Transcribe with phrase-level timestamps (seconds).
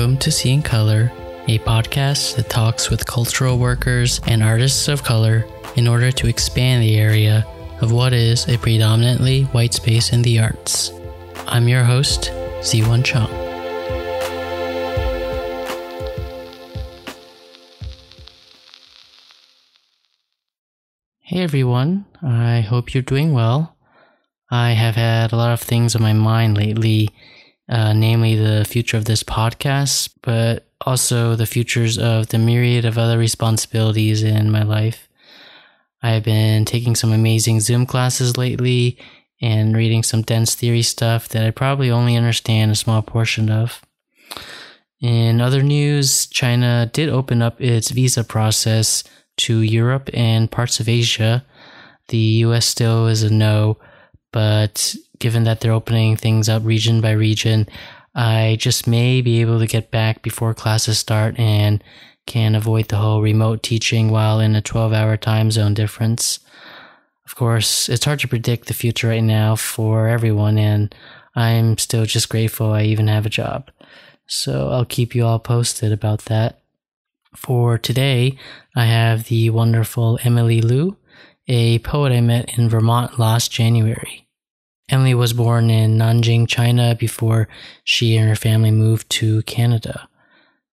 [0.00, 1.12] Welcome to Seeing Color,
[1.46, 5.44] a podcast that talks with cultural workers and artists of color
[5.76, 7.46] in order to expand the area
[7.82, 10.90] of what is a predominantly white space in the arts.
[11.46, 12.32] I'm your host,
[12.62, 13.28] Ziwon Chung.
[21.18, 23.76] Hey everyone, I hope you're doing well.
[24.50, 27.10] I have had a lot of things on my mind lately,
[27.70, 32.98] uh, namely the future of this podcast, but also the futures of the myriad of
[32.98, 35.08] other responsibilities in my life.
[36.02, 38.98] I've been taking some amazing Zoom classes lately
[39.40, 43.80] and reading some dense theory stuff that I probably only understand a small portion of.
[45.00, 49.04] In other news, China did open up its visa process
[49.38, 51.44] to Europe and parts of Asia.
[52.08, 53.78] The US still is a no,
[54.32, 57.68] but given that they're opening things up region by region,
[58.14, 61.84] I just may be able to get back before classes start and
[62.26, 66.40] can avoid the whole remote teaching while in a 12 hour time zone difference.
[67.24, 70.92] Of course, it's hard to predict the future right now for everyone, and
[71.36, 73.70] I'm still just grateful I even have a job.
[74.26, 76.60] So I'll keep you all posted about that.
[77.36, 78.36] For today,
[78.74, 80.96] I have the wonderful Emily Liu,
[81.46, 84.26] a poet I met in Vermont last January.
[84.90, 87.48] Emily was born in Nanjing, China before
[87.84, 90.08] she and her family moved to Canada.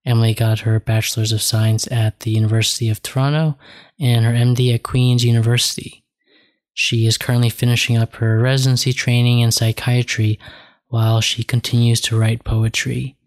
[0.06, 3.58] Emily got her Bachelor's of Science at the University of Toronto
[4.00, 6.04] and her MD at Queen's University.
[6.74, 10.40] She is currently finishing up her residency training in psychiatry
[10.88, 13.18] while she continues to write poetry.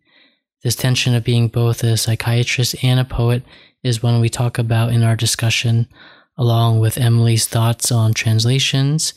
[0.62, 3.42] This tension of being both a psychiatrist and a poet
[3.82, 5.86] is one we talk about in our discussion,
[6.36, 9.15] along with Emily's thoughts on translations,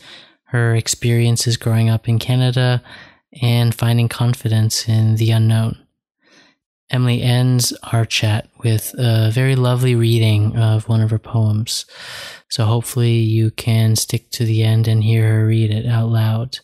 [0.53, 2.81] her experiences growing up in Canada,
[3.41, 5.77] and finding confidence in the unknown.
[6.89, 11.85] Emily ends our chat with a very lovely reading of one of her poems.
[12.49, 16.59] So hopefully you can stick to the end and hear her read it out loud.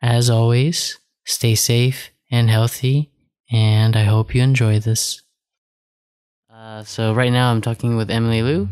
[0.00, 3.10] As always, stay safe and healthy
[3.50, 5.22] and I hope you enjoy this.
[6.52, 8.68] Uh, so right now I'm talking with Emily Liu,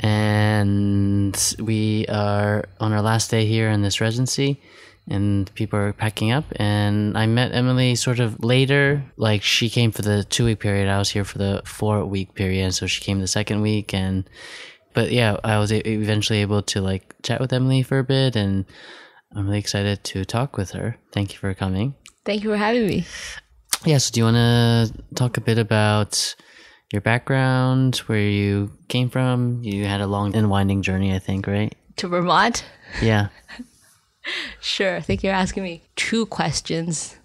[0.00, 4.60] and we are on our last day here in this residency,
[5.08, 6.44] and people are packing up.
[6.56, 10.88] And I met Emily sort of later, like she came for the two week period.
[10.88, 14.28] I was here for the four week period, so she came the second week, and
[14.94, 18.64] but yeah, I was eventually able to like chat with Emily for a bit, and
[19.34, 20.96] I'm really excited to talk with her.
[21.12, 21.94] Thank you for coming.
[22.24, 23.04] Thank you for having me.
[23.84, 26.34] Yeah, so do you want to talk a bit about
[26.92, 29.62] your background, where you came from?
[29.62, 31.74] You had a long and winding journey, I think, right?
[31.96, 32.64] To Vermont?
[33.00, 33.28] Yeah.
[34.60, 34.96] sure.
[34.96, 37.16] I think you're asking me two questions.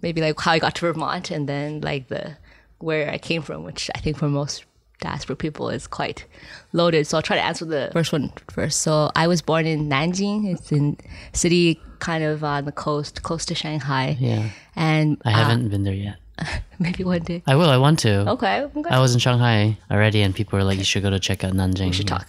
[0.00, 2.36] Maybe like how I got to Vermont and then like the
[2.78, 4.64] where I came from, which I think for most
[5.00, 6.24] diaspora people is quite
[6.72, 7.06] loaded.
[7.06, 8.80] So I'll try to answer the first one first.
[8.80, 10.52] So I was born in Nanjing.
[10.52, 10.96] It's in
[11.32, 14.16] city kind of on the coast, close to Shanghai.
[14.18, 14.50] Yeah.
[14.76, 16.16] And I haven't uh, been there yet.
[16.78, 17.42] Maybe one day.
[17.46, 17.70] I will.
[17.70, 18.28] I want to.
[18.30, 18.90] Okay, okay.
[18.90, 21.52] I was in Shanghai already, and people were like, "You should go to check out
[21.52, 22.18] Nanjing." We should yeah.
[22.18, 22.28] talk.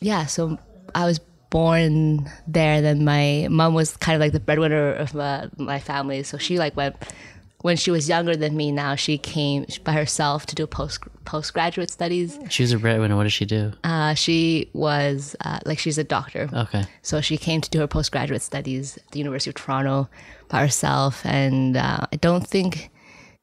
[0.00, 0.26] Yeah.
[0.26, 0.58] So
[0.94, 1.20] I was
[1.50, 2.80] born there.
[2.80, 6.58] Then my mom was kind of like the breadwinner of my, my family, so she
[6.58, 6.96] like went
[7.62, 11.90] when she was younger than me now she came by herself to do post postgraduate
[11.90, 15.98] studies she was a breadwinner what did she do uh, she was uh, like she's
[15.98, 19.54] a doctor okay so she came to do her postgraduate studies at the university of
[19.54, 20.08] toronto
[20.48, 22.90] by herself and uh, i don't think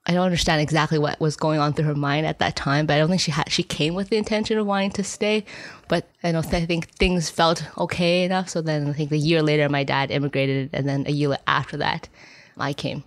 [0.08, 2.96] i don't understand exactly what was going on through her mind at that time but
[2.96, 5.46] i don't think she had she came with the intention of wanting to stay
[5.88, 9.42] but i don't I think things felt okay enough so then i think a year
[9.44, 12.10] later my dad immigrated and then a year after that
[12.58, 13.04] i came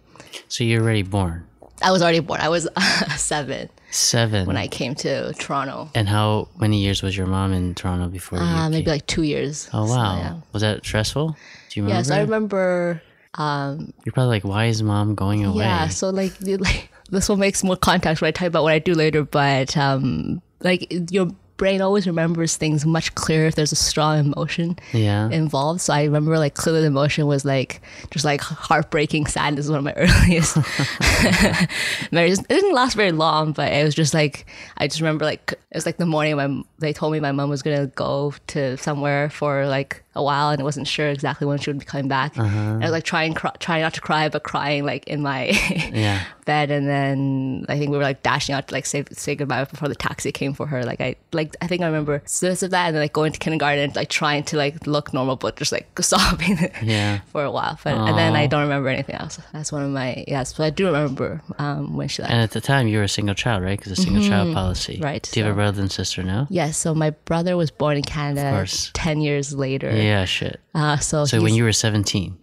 [0.48, 1.46] so you're already born?
[1.82, 2.40] I was already born.
[2.40, 2.68] I was
[3.16, 3.68] seven.
[3.90, 4.46] Seven.
[4.46, 5.90] When I came to Toronto.
[5.94, 8.38] And how many years was your mom in Toronto before?
[8.38, 9.68] You Uh, maybe like two years.
[9.72, 9.86] Oh wow!
[9.86, 10.34] So, yeah.
[10.52, 11.36] Was that stressful?
[11.70, 11.98] Do you remember?
[11.98, 13.02] Yes, I remember.
[13.34, 15.64] Um, You're probably like, why is mom going away?
[15.64, 15.88] Yeah.
[15.88, 18.94] So like, like this will make more context when I talk about what I do
[18.94, 19.24] later.
[19.24, 21.30] But um, like your
[21.60, 25.28] brain always remembers things much clearer if there's a strong emotion yeah.
[25.28, 25.82] involved.
[25.82, 29.84] So I remember like clearly the emotion was like just like heartbreaking sadness one of
[29.84, 30.56] my earliest
[32.10, 32.38] memories.
[32.38, 34.46] It didn't last very long, but it was just like
[34.78, 37.50] I just remember like it was like the morning when they told me my mom
[37.50, 41.58] was gonna go to somewhere for like a while and I wasn't sure exactly when
[41.58, 42.36] she would be coming back.
[42.36, 45.44] And I was like trying, cry, trying not to cry, but crying like in my
[45.94, 46.24] Yeah.
[46.44, 46.70] bed.
[46.72, 49.88] And then I think we were like dashing out to like say, say goodbye before
[49.88, 50.82] the taxi came for her.
[50.84, 53.38] Like I, like, I think I remember this of that and then like going to
[53.38, 57.20] kindergarten, like trying to like look normal, but just like sobbing Yeah.
[57.28, 57.78] for a while.
[57.84, 59.38] But, and then I don't remember anything else.
[59.52, 62.32] That's one of my, yes, but I do remember um, when she left.
[62.32, 63.78] And at the time, you were a single child, right?
[63.78, 64.94] Because a single child policy.
[64.94, 65.04] Mm-hmm.
[65.04, 66.48] Right, Do you have a brother and sister now?
[66.50, 68.90] Yes, so my brother was born in Canada course.
[68.94, 69.88] 10 years later.
[69.90, 70.60] Yeah, shit.
[70.74, 72.36] Uh, so So when you were 17.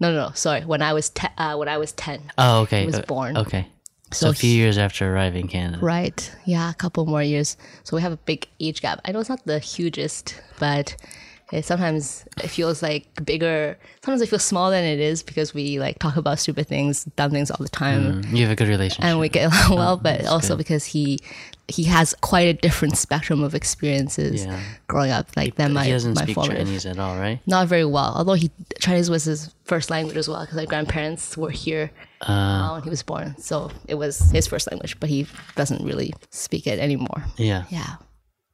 [0.00, 0.62] No, no, no, sorry.
[0.64, 2.20] When I was te- uh, when I was 10.
[2.38, 2.86] Oh, okay.
[2.86, 3.36] was Uh, born.
[3.36, 3.66] Okay.
[4.12, 5.78] So, So a few he- years after arriving in Canada.
[5.84, 6.20] Right.
[6.44, 7.56] Yeah, a couple more years.
[7.84, 9.00] So we have a big age gap.
[9.04, 10.96] I know it's not the hugest, but
[11.52, 13.78] it sometimes it feels like bigger.
[14.04, 17.30] Sometimes it feels smaller than it is because we like talk about stupid things, dumb
[17.30, 18.22] things all the time.
[18.22, 19.04] Mm, You have a good relationship.
[19.04, 20.58] and we get along well, but also good.
[20.58, 21.18] because he
[21.68, 24.60] he has quite a different spectrum of experiences Yeah.
[24.88, 26.66] growing up, like than my he doesn't my speak formative.
[26.66, 27.40] Chinese at all, right?
[27.46, 28.50] Not very well, although he
[28.80, 31.90] Chinese was his first language as well, because my grandparents were here
[32.22, 35.26] uh, when he was born, so it was his first language, but he
[35.56, 37.24] doesn't really speak it anymore.
[37.36, 37.64] yeah.
[37.70, 37.96] Yeah.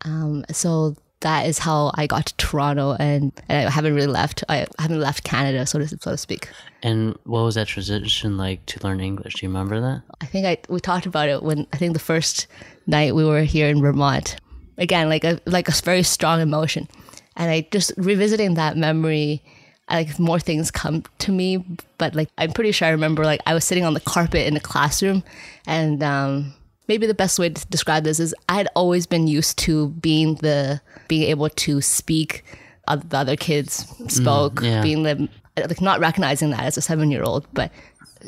[0.05, 4.45] Um, so that is how I got to Toronto, and, and I haven't really left.
[4.49, 6.49] I haven't left Canada, so to so to speak.
[6.83, 9.35] And what was that transition like to learn English?
[9.35, 10.03] Do you remember that?
[10.21, 12.47] I think I we talked about it when I think the first
[12.87, 14.37] night we were here in Vermont.
[14.77, 16.89] Again, like a like a very strong emotion,
[17.37, 19.43] and I just revisiting that memory.
[19.89, 21.65] I, Like more things come to me,
[21.97, 24.55] but like I'm pretty sure I remember like I was sitting on the carpet in
[24.55, 25.25] the classroom,
[25.67, 26.53] and um,
[26.89, 30.35] maybe the best way to describe this is I had always been used to being
[30.37, 32.45] the being able to speak.
[32.87, 34.81] Other, the other kids spoke, yeah.
[34.83, 37.71] being the like not recognizing that as a seven year old, but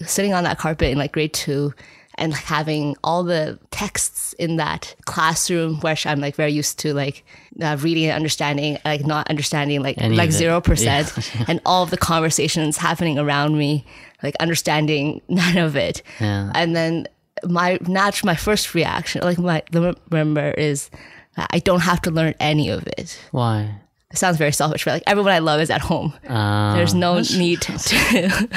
[0.05, 1.73] sitting on that carpet in like grade two
[2.17, 7.25] and having all the texts in that classroom which i'm like very used to like
[7.63, 11.13] uh, reading and understanding like not understanding like Any like zero percent
[11.49, 13.85] and all of the conversations happening around me
[14.23, 16.51] like understanding none of it Yeah.
[16.55, 17.07] and then
[17.45, 19.63] my natural my first reaction like my
[20.11, 20.91] remember is
[21.37, 23.19] that i don't have to learn any of it.
[23.31, 23.77] Why?
[24.11, 26.13] it sounds very selfish but like everyone i love is at home.
[26.29, 27.73] Uh, there's no need to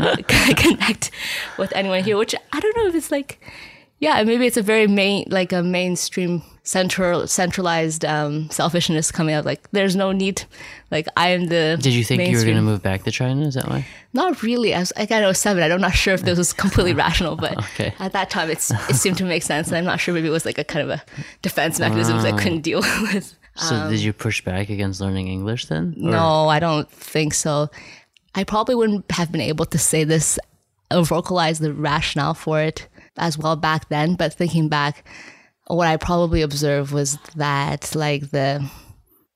[0.56, 1.10] connect
[1.58, 3.40] with anyone here, which I don't know if it's like,
[4.00, 9.44] yeah, maybe it's a very main, like a mainstream central, centralized um, selfishness coming out.
[9.44, 10.44] Like, there's no need.
[10.90, 11.78] Like, I am the.
[11.80, 13.46] Did you think you were going to move back to China?
[13.46, 13.86] Is that why?
[14.12, 14.74] Not really.
[14.74, 15.70] I was like, I was seven.
[15.70, 17.92] I'm not sure if this was completely rational, but Okay.
[17.98, 19.68] at that time, it's it seemed to make sense.
[19.68, 20.14] And I'm not sure.
[20.14, 21.02] Maybe it was like a kind of a
[21.42, 22.22] defense mechanism Ah.
[22.22, 22.80] that I couldn't deal
[23.12, 23.36] with.
[23.56, 25.94] So did you push back against learning English then?
[26.02, 27.68] Or- Um, No, I don't think so.
[28.34, 30.38] I probably wouldn't have been able to say this
[30.90, 32.88] or vocalize the rationale for it
[33.20, 34.14] as well back then.
[34.16, 35.06] But thinking back,
[35.66, 38.68] what I probably observed was that like the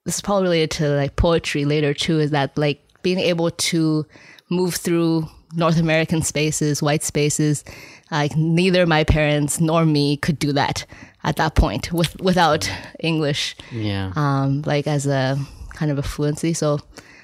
[0.04, 4.04] this is probably related to like poetry later too, is that like being able to
[4.50, 7.64] move through North American spaces, white spaces,
[8.10, 10.84] like neither my parents nor me could do that
[11.22, 12.70] at that point with without
[13.00, 14.12] English Yeah.
[14.16, 15.38] um, like as a
[15.74, 16.52] kind of a fluency.
[16.52, 16.80] So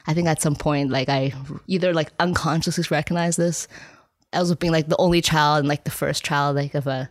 [0.06, 1.32] I think at some point, like I
[1.66, 3.68] either like unconsciously recognize this,
[4.32, 7.09] as being like the only child and like the first child, like of a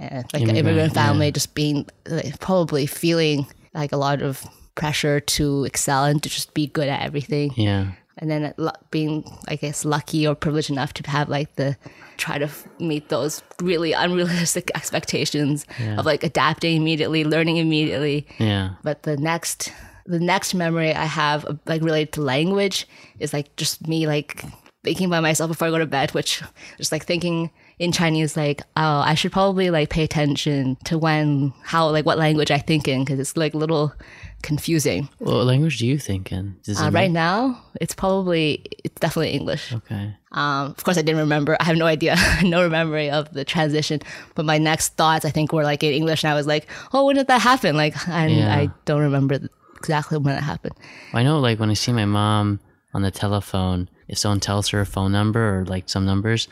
[0.00, 1.32] uh, like an Immigrant, immigrant family, yeah.
[1.32, 4.44] just being like, probably feeling like a lot of
[4.74, 7.92] pressure to excel and to just be good at everything yeah.
[8.16, 11.76] and then lu- being i guess lucky or privileged enough to have like the
[12.16, 15.66] try to f- meet those really unrealistic expectations
[15.98, 18.70] of like adapting immediately learning immediately Yeah.
[18.82, 19.70] but the next
[20.06, 24.42] the next memory i have uh, like related to language is like just me like
[24.84, 26.42] thinking by myself before i go to bed which
[26.76, 31.52] just like thinking in chinese like oh i should probably like pay attention to when
[31.62, 33.92] how like what language i think in because it's like a little
[34.42, 36.56] confusing What language do you think in?
[36.76, 39.72] Uh, right now, it's probably it's definitely English.
[39.72, 40.16] Okay.
[40.32, 41.56] Um, of course, I didn't remember.
[41.60, 44.00] I have no idea, no memory of the transition.
[44.34, 47.06] But my next thoughts, I think, were like in English, and I was like, "Oh,
[47.06, 48.52] when did that happen?" Like, and Yeah.
[48.52, 49.38] I don't remember
[49.76, 50.74] exactly when it happened.
[51.14, 52.58] I know, like, when I see my mom
[52.94, 56.46] on the telephone, if someone tells her a phone number or like some numbers,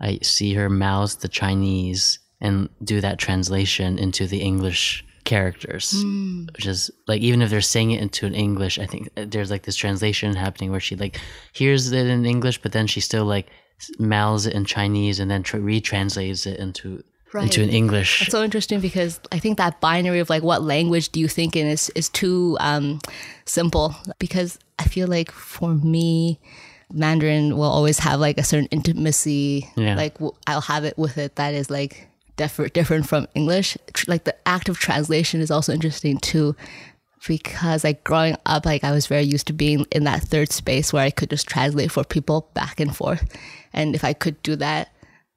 [0.00, 6.04] I see her mouth the Chinese and do that translation into the English characters,
[6.54, 9.50] which is like, even if they're saying it into an English, I think uh, there's
[9.50, 11.20] like this translation happening where she like
[11.52, 13.46] hears it in English, but then she still like
[13.98, 18.22] mouths it in Chinese and then tra- retranslates it into into an English.
[18.22, 21.54] It's so interesting because I think that binary of like what language do you think
[21.54, 22.98] in is is too um,
[23.44, 26.40] simple because I feel like for me.
[26.92, 29.94] Mandarin will always have like a certain intimacy, Yeah.
[29.94, 33.76] like w- I'll have it with it that is like different different from English.
[33.92, 36.56] Tr- Like the act of translation is also interesting too,
[37.26, 40.92] because like growing up, like I was very used to being in that third space
[40.92, 43.24] where I could just translate for people back and forth.
[43.72, 44.88] And if I could do that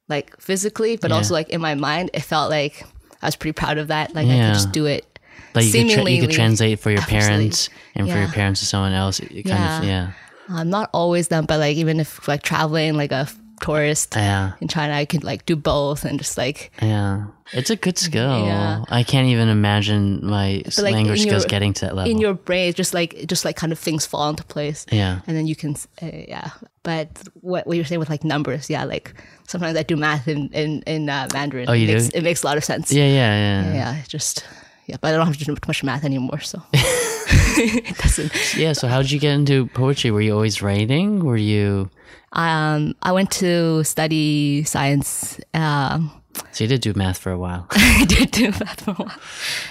[0.07, 1.17] like physically, but Yeah.
[1.17, 2.85] also like in my mind, it felt like
[3.21, 4.13] I was pretty proud of that.
[4.15, 5.05] Like I could just do it.
[5.53, 7.27] Like you could, tra- you could translate for your effortlessly.
[7.29, 9.19] parents and for your parents to someone else.
[9.19, 10.11] It kind of, yeah.
[10.51, 13.27] Um, not always them, but like even if like traveling like a
[13.61, 14.53] tourist Yeah.
[14.59, 17.25] in China, I could like do both and just like Yeah.
[17.53, 18.45] It's a good skill.
[18.45, 18.83] Yeah.
[18.89, 22.11] I can't even imagine my s like, language skills your- getting to that level.
[22.11, 24.85] in your brain, just like just like kind of things fall into place.
[24.91, 25.19] yeah.
[25.27, 26.49] and then you can uh, yeah
[26.83, 27.07] but
[27.41, 29.13] what, what you're saying with like numbers yeah like
[29.47, 32.17] sometimes i do math in in, in uh, mandarin Oh, you it makes, do?
[32.17, 33.73] it makes a lot of sense Yeah, yeah, yeah.
[33.79, 34.43] yeah just
[34.87, 38.87] yeah but i don't have to do much math anymore so it doesn't Yeah, so
[38.87, 40.11] how did you get into poetry?
[40.11, 41.23] Were you always writing?
[41.23, 41.89] Were you
[42.33, 46.11] um i went to study science um
[46.51, 47.67] So you did do math for a while.
[47.71, 49.17] I did do math for a while.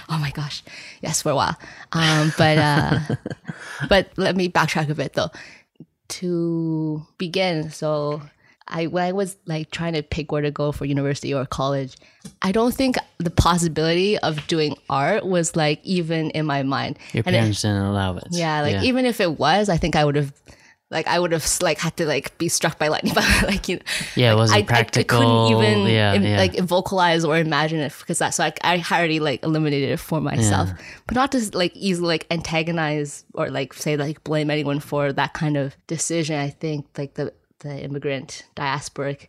[0.09, 0.63] Oh my gosh,
[1.01, 1.57] yes, for a while.
[1.93, 2.99] Um, but uh,
[3.89, 5.31] but let me backtrack a bit though.
[6.21, 8.21] To begin, so
[8.71, 11.97] I when I was like trying to pick where to go for university or college,
[12.43, 16.99] I don't think the possibility of doing art was like even in my mind.
[17.13, 18.25] Your And it- parents didn't allow it.
[18.31, 20.33] yeah, like even if it was, I think I would have.
[20.93, 23.77] Like I would have like had to like be struck by lightning, but like you
[23.77, 23.83] know,
[24.17, 25.19] Yeah, it wasn't I, I- practical.
[25.21, 26.37] I, couldn't even yeah, im- yeah.
[26.37, 30.21] like vocalize or imagine it because that's so I, I already like eliminated it for
[30.21, 30.69] myself,
[31.07, 35.33] but not to like easily like antagonize or like say like blame anyone for that
[35.33, 36.37] kind of decision.
[36.41, 39.29] I think like the the immigrant diasporic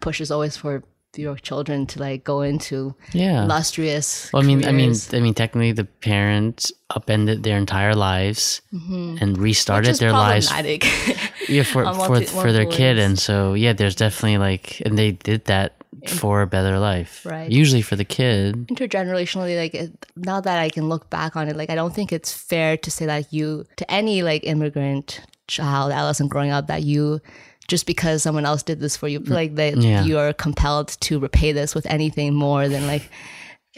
[0.00, 0.82] push is always for
[1.16, 3.44] your children to like go into yeah.
[3.44, 4.32] illustrious.
[4.32, 4.94] Well, I mean, I mean.
[5.12, 9.88] I mean, technically, the parents upended their entire lives and restarted Mm-hmm.
[9.88, 10.50] Which is their lives
[11.48, 15.12] yeah, for for multi- for their kid, and so yeah, there's definitely like, and they
[15.12, 15.74] did that
[16.06, 17.50] for a better life, Right.
[17.50, 21.54] Usually for the kid, intergenerationally like it, now that i can look back on it
[21.54, 25.92] like i don't think it's fair to say that you to any like immigrant child
[25.92, 27.20] adolescent growing up that you
[27.68, 30.04] just because someone else did this for you mm, like that Yeah.
[30.04, 33.08] you are compelled to repay this with anything more than like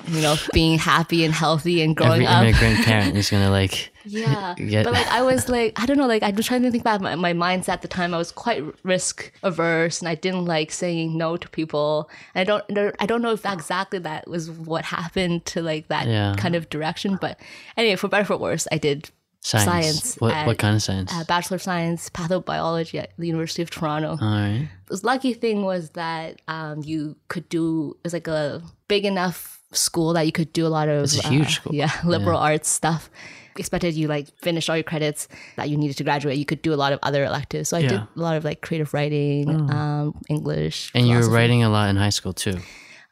[0.06, 3.92] you know being happy and healthy and growing every up immigrant parent is gonna like,
[4.04, 6.80] yeah but like i was like i don't know like i'm just trying to think
[6.82, 10.46] about my, my mindset at the time i was quite risk averse and i didn't
[10.46, 14.50] like saying no to people and i don't i don't know if exactly that was
[14.50, 16.34] what happened to like that Yeah.
[16.36, 17.38] kind of direction but
[17.76, 19.10] anyway for better or for worse i did
[19.44, 19.64] science.
[19.66, 21.12] Science What at- what kind of science?
[21.14, 24.68] a bachelor of science pathobiology at the university of toronto All right.
[24.88, 29.60] the lucky thing was that um, you could do it was like a big enough
[29.72, 31.74] school that you could do a lot of It's a huge uh, school.
[31.74, 33.10] yeah liberal arts stuff
[33.56, 36.72] expected you like finish all your credits that you needed to graduate you could do
[36.74, 40.14] a lot of other electives so i did a lot of like creative writing um,
[40.28, 42.58] english And you were writing a lot in high school too.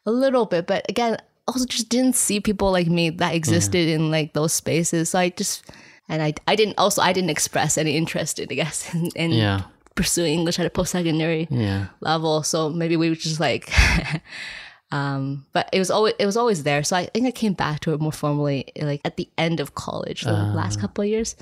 [0.05, 4.11] a little bit but again also just didn't see people like me that existed in
[4.11, 5.63] like those spaces so i just
[6.09, 9.31] and i i didn't also i didn't express any interest in i guess in, in
[9.31, 9.61] Yeah.
[9.95, 11.87] pursuing english at a post-secondary Yeah.
[12.01, 12.43] level.
[12.43, 13.71] So maybe we were just like,
[14.91, 16.83] um, but it was always it was always there.
[16.83, 19.75] So I think I came back to it more formally like at the end of
[19.75, 21.35] college, the last couple of years.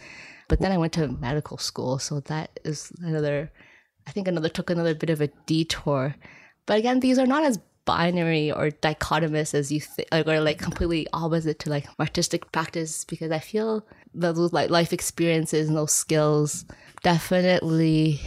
[0.48, 3.52] But then I went to medical school, so that is another.
[4.08, 6.16] I think another took another bit of a detour.
[6.66, 11.08] But again, these are not as binary or dichotomous as you think, or like completely
[11.14, 16.66] opposite to like artistic practice because I feel those like life experiences and those skills
[17.04, 18.20] definitely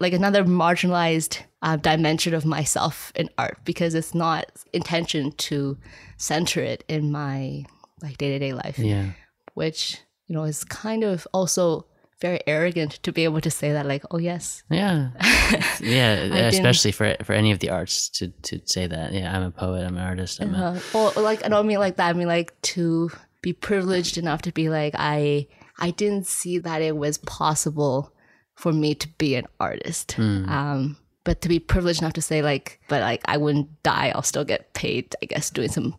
[0.00, 5.78] like another marginalized uh, dimension of myself in art because it's not intention to
[6.16, 7.64] center it in my
[8.02, 9.12] like day-to-day life Yeah.
[9.54, 11.86] which you know is kind of also
[12.20, 15.10] very arrogant to be able to say that like oh yes Yeah.
[15.80, 16.14] yeah.
[16.48, 19.12] especially for for any of the arts to to say that.
[19.12, 19.84] Yeah, I'm a poet.
[19.84, 20.40] I'm an artist.
[20.40, 23.10] I'm a, uh, or, or, like I don't mean like that I mean like to
[23.42, 25.46] be privileged enough to be like I
[25.78, 28.12] I didn't see that it was possible
[28.54, 30.48] for me to be an artist Hmm.
[30.48, 34.22] um but to be privileged enough to say like but like I wouldn't die I'll
[34.22, 35.94] still get paid I guess doing some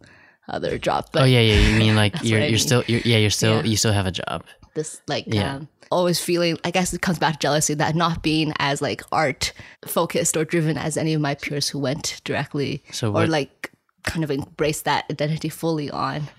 [0.50, 1.60] other job but oh yeah, yeah.
[1.70, 2.58] You mean like you're you're mean.
[2.60, 3.64] still you're, yeah you're still Yeah.
[3.64, 4.44] you still have a job.
[4.76, 5.56] this like Yeah.
[5.56, 9.02] um, always feeling i guess it comes back to jealousy that not being as like
[9.12, 9.54] art
[9.86, 13.72] focused or driven as any of my peers who went directly So or like
[14.04, 16.30] kind of embrace that identity fully on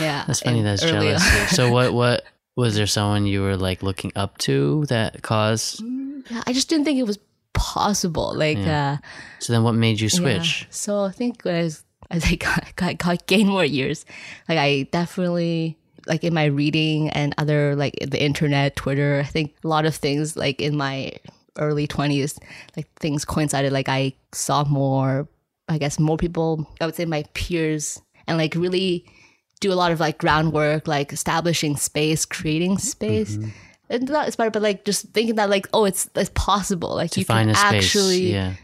[0.00, 0.62] yeah That's funny.
[0.62, 1.20] That's early on.
[1.20, 1.54] jealousy.
[1.54, 2.24] so what what
[2.56, 5.82] was there someone you were like looking up to that caused?
[6.30, 7.18] yeah, i just didn't think it was
[7.54, 8.96] possible like uh
[9.38, 10.18] So then what made you yeah.
[10.18, 10.66] switch?
[10.70, 14.04] so i think when i was as i got, got, got gained more years
[14.48, 19.54] like i definitely like in my reading and other like the internet twitter i think
[19.64, 21.12] a lot of things like in my
[21.58, 22.38] early 20s
[22.76, 25.28] like things coincided like i saw more
[25.68, 29.04] i guess more people i would say my peers and like really
[29.62, 33.36] do a lot of like groundwork, like establishing space, creating space.
[33.36, 33.48] Mm-hmm.
[33.88, 36.94] And is part, but like just thinking that like, oh, it's it's possible.
[36.94, 37.84] Like you find can a space.
[37.84, 38.54] actually yeah.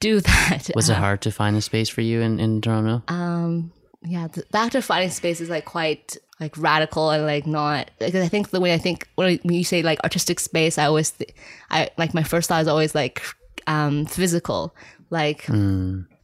[0.00, 0.70] do that.
[0.74, 3.02] Was it hard to find a space for you in, in Toronto?
[3.08, 3.72] Um,
[4.02, 8.22] yeah, the, act of finding space is like quite like radical and like not because
[8.24, 10.84] I think the way I think when, I- when you say like artistic space, I
[10.84, 11.34] always th-
[11.70, 13.22] I like my first thought is always like
[13.66, 14.74] um physical,
[15.10, 15.48] like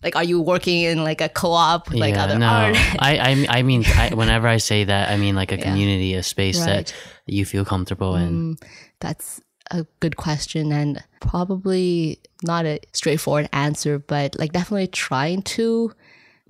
[0.02, 2.46] like are you working in like a co-op like yeah, other no.
[2.46, 2.76] art?
[2.98, 3.18] I,
[3.48, 6.58] I I mean, I, whenever I say that, I mean like a community, a space
[6.60, 6.68] Right.
[6.68, 6.72] Mm.
[6.86, 6.94] that
[7.26, 8.56] you feel comfortable in.
[9.00, 9.40] That's
[9.70, 15.92] a good question and probably not a straightforward answer, but like definitely trying to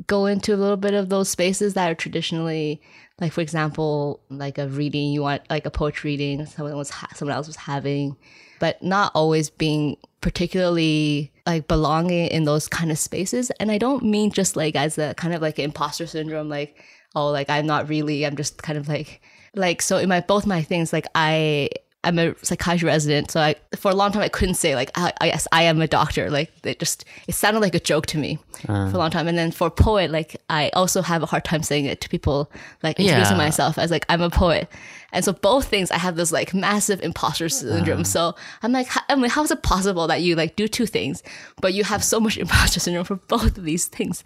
[0.06, 2.80] go into a little bit of those spaces that are traditionally
[3.20, 7.08] like for example like a reading you want like a poetry reading someone was ha-
[7.14, 8.16] someone else was having
[8.58, 13.50] but not always being particularly like belonging in those kind of spaces.
[13.60, 16.82] And i don't mean just like as a kind of like imposter syndrome like
[17.14, 19.20] oh like i'm not really i'm just kind of like
[19.54, 21.68] like so in my both my things like i
[22.04, 25.12] i'm a psychiatry resident so i for a long time i couldn't say like i,
[25.20, 26.30] I yes i am a doctor.
[26.30, 28.88] Like it just it sounded like a joke to me ah.
[28.90, 29.28] for a long time.
[29.28, 32.50] And then for poet like i also have a hard time saying it to people
[32.82, 33.44] like introducing Yeah.
[33.44, 34.68] myself as like i'm a poet.
[35.12, 38.00] And so both things i have this like massive imposter syndrome.
[38.00, 38.14] Ah.
[38.14, 41.22] So i'm like i'm like how is it possible that you like do two things
[41.60, 44.24] but you have so much imposter syndrome for both of these things?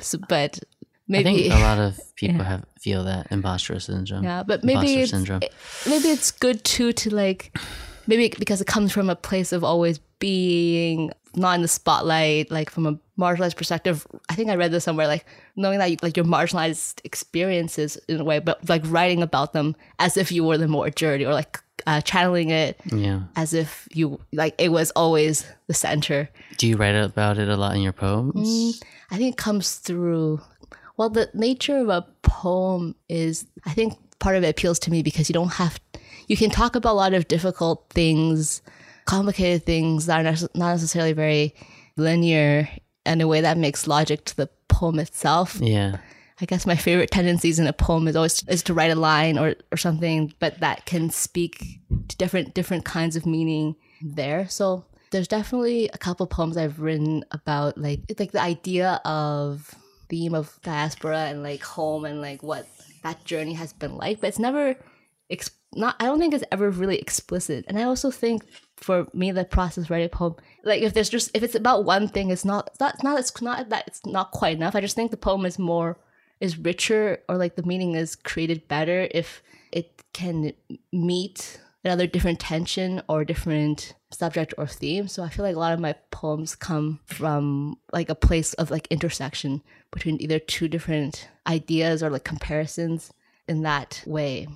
[0.00, 4.24] So, but I maybe think a lot of people have feel that imposter syndrome.
[4.24, 5.42] yeah, but maybe it's, syndrome.
[5.42, 5.52] it-
[5.86, 7.56] maybe it's good too to like
[8.06, 12.70] maybe because it comes from a place of always being not in the spotlight, like
[12.70, 14.06] from a marginalized perspective.
[14.28, 15.24] I think I read this somewhere, like
[15.56, 19.74] knowing that you, like your marginalized experiences in a way, but like writing about them
[19.98, 23.22] as if you were the more journey or like uh, channeling it yeah.
[23.36, 26.28] as if you like it was always the center.
[26.58, 28.80] Do you write about it a lot in your poems?
[29.10, 30.40] I think it comes through.
[31.02, 35.02] Well, the nature of a poem is, I think part of it appeals to me
[35.02, 35.80] because you don't have,
[36.28, 38.62] you can talk about a lot of difficult things,
[39.04, 41.56] complicated things that are not necessarily very
[41.96, 42.68] linear
[43.04, 45.58] in a way that makes logic to the poem itself.
[45.60, 45.96] Yeah.
[46.40, 49.38] I guess my favorite tendencies in a poem is always is to write a line
[49.38, 54.48] or, or something, but that can speak to different different kinds of meaning there.
[54.48, 59.74] So there's definitely a couple poems I've written about like like the idea of
[60.12, 62.68] theme of diaspora and like home and like what
[63.02, 64.76] that journey has been like, but it's never
[65.74, 67.64] not I don't think it's ever really explicit.
[67.66, 68.44] And I also think
[68.76, 72.08] for me the process writing a poem, like if there's just if it's about one
[72.08, 74.76] thing, it's not it's not not it's not that it's not quite enough.
[74.76, 75.98] I just think the poem is more
[76.40, 80.52] is richer or like the meaning is created better if it can
[80.92, 85.08] meet another different tension or different subject or theme.
[85.08, 88.70] So I feel like a lot of my poems come from like a place of
[88.70, 93.12] like intersection between either two different ideas or like comparisons
[93.48, 94.46] in that way.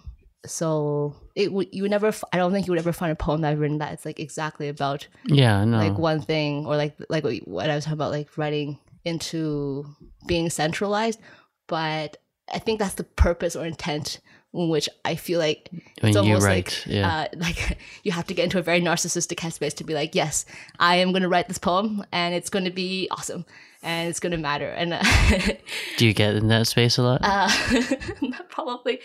[0.46, 3.16] So it would you would never f- I don't think you would ever find a
[3.16, 5.78] poem that I've written that it's like exactly about Yeah, no.
[5.78, 9.86] like one thing or like like what I was talking about like writing into
[10.26, 11.20] being centralized
[11.68, 12.16] but
[12.52, 14.20] I think that's the purpose or intent in
[14.56, 15.68] which I feel like
[16.00, 17.08] when it's you almost write, like yeah.
[17.08, 20.44] uh, like you have to get into a very narcissistic headspace to be like yes
[20.78, 23.44] I am going to write this poem and it's going to be awesome
[23.82, 25.02] and it's going to matter and uh,
[25.98, 27.20] Do you get in that space a lot?
[27.22, 27.50] uh,
[28.48, 29.00] probably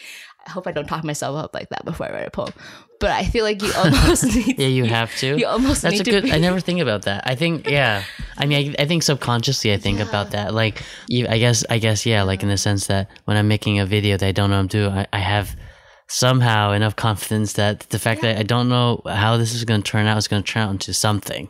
[0.48, 2.54] I hope I don't talk myself up like that before I write a poem
[3.02, 5.38] but I feel like you almost need yeah, you have to.
[5.38, 6.24] you almost That's need a to good.
[6.26, 7.24] be- I never think about that.
[7.26, 8.04] I think, yeah.
[8.38, 10.54] I mean, I, I think subconsciously, I think about that.
[10.54, 12.24] Like, you, I guess, I guess, yeah.
[12.24, 14.62] Like in the sense that when I'm making a video that I don't know what
[14.62, 15.58] I'm doing, I, I have
[16.08, 19.92] somehow enough confidence that the fact that I don't know how this is going to
[19.92, 21.50] turn out is going to turn out into something.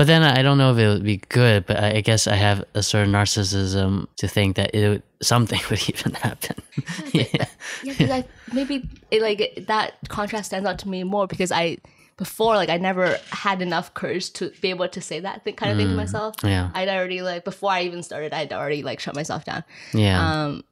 [0.00, 1.66] But then I don't know if it would be good.
[1.66, 5.60] But I, I guess I have a certain narcissism to think that it would, something
[5.68, 6.56] would even happen.
[7.12, 7.44] yeah.
[7.82, 11.76] yeah, I maybe it, like that contrast stands out to me more because I
[12.16, 15.70] before like I never had enough courage to be able to say that thing, kind
[15.70, 16.34] of thing to myself.
[16.42, 16.70] Yeah.
[16.72, 19.64] I'd already like before I even started, I'd already like shut myself down.
[19.92, 20.44] Yeah.
[20.44, 20.64] Um,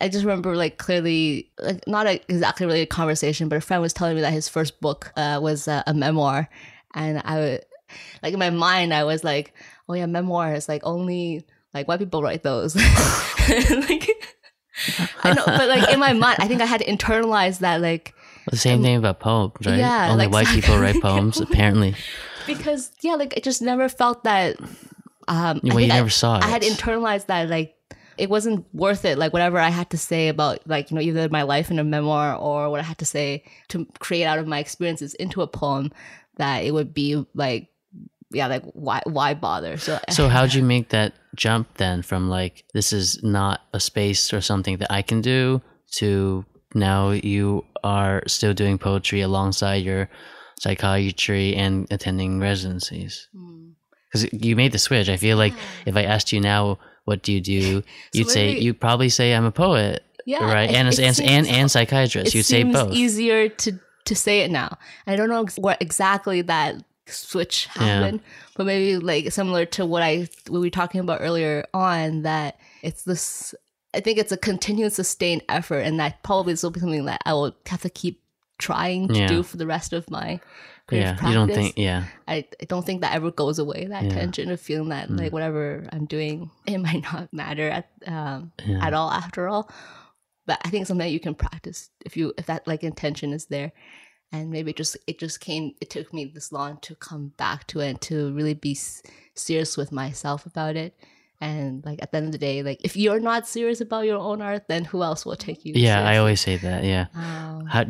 [0.00, 3.82] I just remember like clearly, like not a, exactly really a conversation, but a friend
[3.82, 6.48] was telling me that his first book uh, was uh, a memoir,
[6.94, 7.64] and I would
[8.22, 9.52] like in my mind I was like,
[9.88, 12.74] oh yeah, memoirs like only like white people write those.
[13.70, 14.08] like
[15.24, 18.14] I know, but like in my mind, I think I had to internalize that like
[18.50, 19.78] the same thing about poems, right?
[19.78, 21.94] yeah, Only like- white people write poems, apparently.
[22.46, 24.56] because yeah, like I just never felt that.
[25.28, 27.76] Um, Well, you think I- never saw I had internalized that like
[28.18, 29.18] it wasn't worth it.
[29.18, 31.84] Like whatever I had to say about like you know either my life in a
[31.84, 35.46] memoir or what I had to say to create out of my experiences into a
[35.46, 35.92] poem,
[36.36, 37.68] that it would be like
[38.32, 39.76] yeah, like why why bother?
[39.76, 44.32] So So how'd you make that jump then from like this is not a space
[44.32, 45.60] or something that I can do
[45.98, 50.08] to now you are still doing poetry alongside your
[50.58, 53.28] psychiatry and attending residencies?
[53.34, 53.70] Hmm.
[54.10, 55.08] Because you made the switch.
[55.08, 55.54] I feel like
[55.86, 57.82] if I asked you now, what do you do?
[58.12, 60.68] You'd say maybe- you'd probably say I'm a poet, Yeah, right?
[60.70, 62.28] it- And it and, seems- and and psychiatrist.
[62.28, 62.92] it You'd say both.
[62.92, 64.76] easier to to say it now.
[65.06, 66.74] I don't know ex- what exactly that
[67.06, 68.20] switch happened,
[68.56, 73.02] but maybe like similar to what I we were talking about earlier on that it's
[73.04, 73.54] this.
[73.94, 77.20] I think it's a continued sustained effort, and that probably is will be something that
[77.26, 78.22] I will have to keep
[78.58, 79.26] trying to Yeah.
[79.26, 80.40] do for the rest of my
[80.86, 81.28] creative Yeah, practice.
[81.28, 81.74] you don't think?
[81.78, 83.86] Yeah, I, I don't think that ever goes away.
[83.86, 84.10] That Yeah.
[84.10, 84.14] Mm.
[84.14, 88.84] tension of feeling that like whatever I'm doing, it might not matter at um, Yeah.
[88.86, 89.70] at all after all.
[90.46, 93.32] But I think it's something that you can practice if you if that like intention
[93.32, 93.72] is there,
[94.32, 95.74] and maybe it just it just came.
[95.80, 99.02] It took me this long to come back to it and to really be s-
[99.34, 100.94] serious with myself about it.
[101.40, 104.18] And like at the end of the day, like if you're not serious about your
[104.18, 105.74] own art, then who else will take you?
[105.76, 106.06] yeah.
[106.08, 106.84] I always say that.
[106.84, 107.06] Yeah.
[107.14, 107.84] Um, How?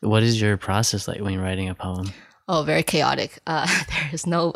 [0.00, 2.10] What is your process like when you're writing a poem?
[2.48, 3.38] Oh, very chaotic.
[3.46, 4.54] Uh, there is no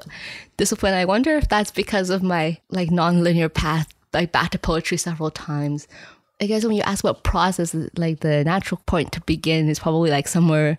[0.57, 0.95] discipline.
[0.95, 5.31] I wonder if that's because of my like non-linear path, like back to poetry several
[5.31, 5.87] times.
[6.41, 10.11] I guess when you ask what process, like the natural point to begin is probably
[10.11, 10.77] like somewhere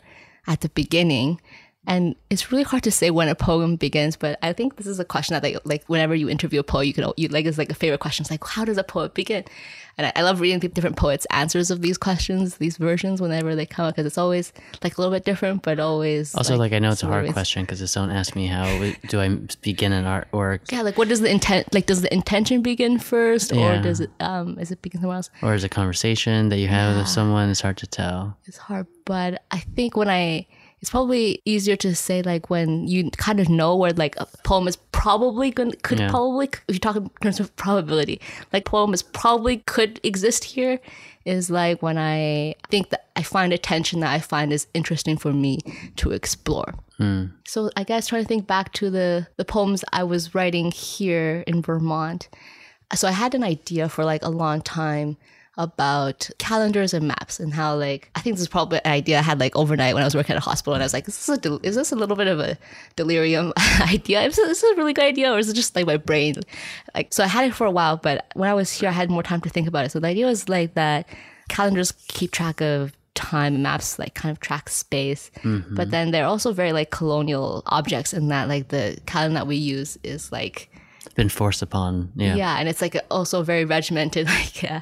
[0.48, 1.40] at the beginning.
[1.86, 5.00] And it's really hard to say when a poem begins, but I think this is
[5.00, 7.58] a question that like, like whenever you interview a poet, you can you like it's
[7.58, 8.24] like a favorite question.
[8.24, 9.44] It's like how does a poet begin?
[9.98, 13.56] And I, I love reading the different poets' answers of these questions, these versions, whenever
[13.56, 16.72] they come out, because it's always like a little bit different, but always Also, like,
[16.74, 18.66] I know it's a hard question because if someone asks me how
[19.10, 22.62] do I begin an artwork, Yeah, like what does the intent like does the intention
[22.62, 25.30] begin first or does it um is it begin somewhere else?
[25.42, 27.50] or is it a conversation that you have with someone?
[27.50, 28.38] It's hard to tell.
[28.46, 30.48] It's hard, but I think when I
[30.84, 34.68] it's probably easier to say like when you kind of know where like a poem
[34.68, 36.10] is probably going could Yeah.
[36.10, 38.20] probably if you talk in terms of probability
[38.52, 40.82] like poem is probably could exist here
[41.24, 45.16] is like when I think that I find a tension that I find is interesting
[45.16, 45.60] for me
[45.96, 46.76] to explore.
[46.98, 47.28] Hmm.
[47.46, 51.46] So I guess trying to think back to the the poems I was writing here
[51.48, 52.28] in Vermont.
[52.94, 55.16] So I had an idea for like a long time
[55.58, 59.22] about calendars and maps and how like I think this is probably an idea I
[59.22, 61.26] had like overnight when I was working at a hospital and I was like, is
[61.26, 62.58] this a is this a little bit of a
[62.96, 64.24] delirium idea?
[64.24, 66.36] Is this, a really good idea or is it just like my brain?
[66.96, 69.12] Like so I had it for a while, but when I was here I had
[69.12, 69.92] more time to think about it.
[69.92, 71.08] So the idea was like that
[71.50, 76.52] calendars keep track of time maps like kind of track space but then they're also
[76.52, 80.72] very like colonial objects in that like the calendar that we use is like
[81.16, 82.12] Been forced upon.
[82.16, 82.36] Yeah.
[82.36, 84.80] yeah, and it's like also very regimented like uh,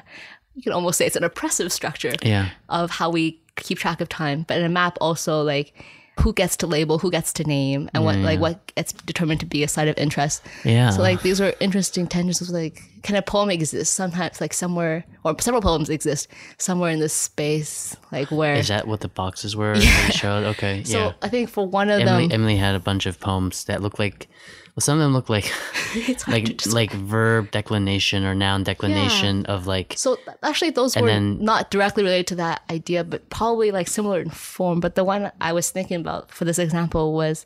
[0.54, 2.50] you can almost say it's an oppressive structure Yeah.
[2.68, 5.74] of how we keep track of time but in a map also like
[6.20, 9.46] who gets to label who gets to name and what like what gets determined to
[9.46, 10.90] be a site of interest Yeah.
[10.90, 15.04] so like these were interesting tensions of like can a poem exist sometimes like somewhere
[15.24, 19.56] or several poems exist somewhere in this space like where Is that what the boxes
[19.56, 19.80] were you
[20.12, 20.44] showed?
[20.44, 20.84] Okay.
[20.84, 21.12] so yeah.
[21.22, 23.98] I think for one of Emily, them Emily had a bunch of poems that look
[23.98, 24.28] like,
[24.74, 25.52] well, some of them look like
[26.28, 31.70] like like verb declination or noun declination of like So actually, those were then- not
[31.70, 34.80] directly related to that idea, but probably like similar in form.
[34.80, 37.44] But the one I was thinking about for this example was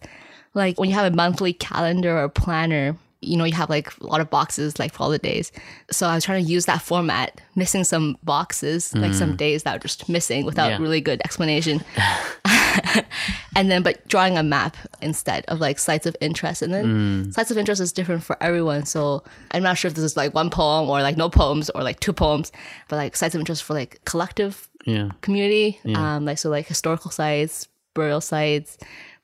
[0.54, 4.06] like when you have a monthly calendar or planner, you know, you have like a
[4.06, 5.50] lot of boxes like for all the days.
[5.90, 9.74] So I was trying to use that format, missing some boxes, like some days that
[9.74, 10.78] were just missing without Yeah.
[10.78, 11.82] really good explanation.
[13.56, 17.50] and then but drawing a map instead of like sites of interest and then sites
[17.50, 20.50] of interest is different for everyone so i'm not sure if this is like one
[20.50, 22.52] poem or like no poems or like two poems
[22.88, 25.10] but like sites of interest for like collective yeah.
[25.22, 28.76] community um like so like historical sites burial sites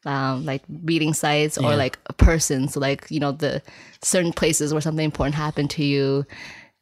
[0.05, 1.77] um like reading sites or Yeah.
[1.77, 3.63] like a person so like you know the
[4.03, 6.27] certain places where something important happened to you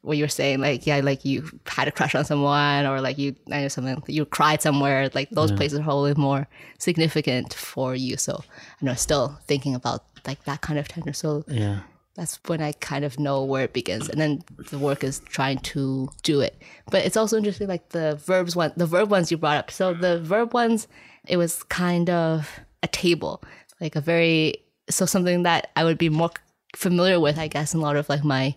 [0.01, 3.19] where you were saying like yeah like you had a crush on someone or like
[3.19, 6.47] you I know something you cried somewhere like those places are probably more
[6.79, 8.43] significant for you so
[8.81, 11.81] I know still thinking about like that kind of tender so Yeah.
[12.15, 15.59] that's when I kind of know where it begins, and then the work is trying
[15.73, 16.61] to do it.
[16.91, 19.71] But it's also interesting, like the verbs one, the verb ones you brought up.
[19.71, 20.87] So the verb ones,
[21.27, 23.43] it was kind of a table,
[23.79, 24.55] like a very
[24.89, 26.31] so something that I would be more
[26.75, 28.55] familiar with, I guess, in a lot of like my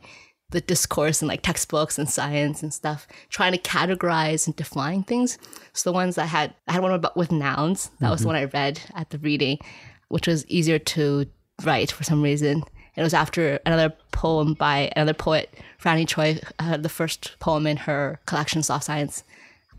[0.50, 5.36] the discourse and like textbooks and science and stuff, trying to categorize and define things.
[5.72, 7.90] So the ones I had, I had one about with nouns.
[8.00, 9.58] That was the one I read at the reading,
[10.08, 11.26] which was easier to
[11.64, 12.62] write for some reason.
[12.96, 17.66] And it was after another poem by another poet, Franny Choi, uh, the first poem
[17.66, 19.24] in her collection, Soft Science.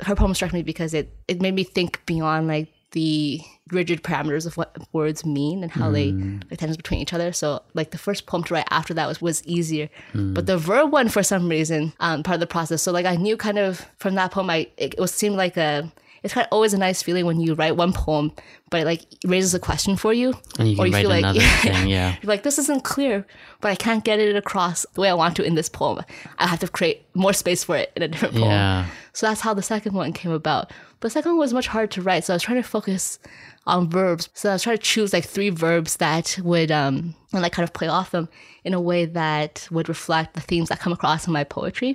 [0.01, 4.45] Her poem struck me because it, it made me think beyond like the rigid parameters
[4.45, 6.12] of what words mean and how they
[6.49, 7.34] like tensions between each other.
[7.34, 10.93] So like the first poem to write after that was was easier, but the verb
[10.93, 12.81] one for some reason um, part of the process.
[12.81, 15.58] So like I knew kind of from that poem, I it, it was seemed like
[15.58, 15.91] a
[16.25, 18.31] it's kind of always a nice feeling when you write one poem,
[18.71, 22.15] but it like raises a question for you, And you can write another thing, yeah.
[22.19, 23.27] you're like, this isn't clear,
[23.61, 26.03] but I can't get it across the way I want to in this poem.
[26.39, 28.49] I have to create more space for it in a different poem.
[28.49, 28.88] Yeah.
[29.13, 30.71] So that's how the second one came about.
[30.99, 32.23] But the second one was much harder to write.
[32.23, 33.19] So I was trying to focus
[33.65, 34.30] on verbs.
[34.34, 37.67] So I was trying to choose like three verbs that would um and like kind
[37.67, 38.30] of play off them
[38.63, 41.89] in a way that would reflect the themes that come across in my poetry.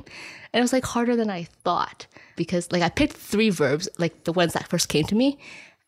[0.52, 2.06] And it was like harder than I thought
[2.36, 5.38] because like I picked three verbs, like the ones that first came to me,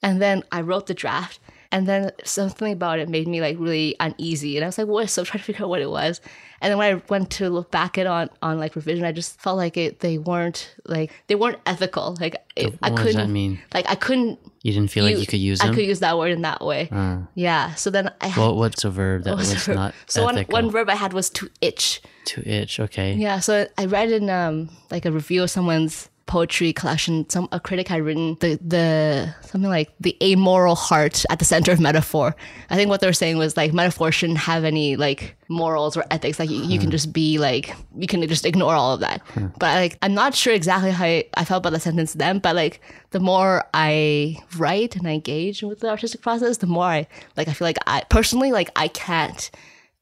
[0.02, 1.38] and then I wrote the draft.
[1.72, 5.08] And then something about it made me like really uneasy, and I was like, "What?"
[5.10, 6.20] So I'm trying to figure out what it was.
[6.60, 9.40] And then when I went to look back at on on like revision, I just
[9.40, 10.00] felt like it.
[10.00, 12.16] They weren't like they weren't ethical.
[12.20, 13.58] Like it, I What does couldn't that mean?
[13.72, 14.38] like I couldn't.
[14.62, 15.72] You didn't feel like you could use Them?
[15.72, 16.88] I could use that word in that way.
[17.34, 17.74] Yeah.
[17.74, 20.70] So then I had What, what's a verb that was was, not so one, one
[20.70, 22.00] verb I had was to itch.
[22.26, 23.14] to itch, okay.
[23.14, 27.60] Yeah, so I read in um like a review of someone's poetry collection, some a
[27.60, 32.34] critic had written the the something like the amoral heart at the center of metaphor.
[32.70, 36.04] I think what they were saying was like metaphor shouldn't have any like morals or
[36.10, 36.38] ethics.
[36.38, 36.92] Like you, you can hmm.
[36.92, 39.20] just be like you can just ignore all of that.
[39.34, 39.48] Hmm.
[39.58, 42.56] But like I'm not sure exactly how I, I felt about the sentence then, but
[42.56, 47.06] like the more I write and I engage with the artistic process, the more I
[47.36, 49.50] like I feel like I personally like I can't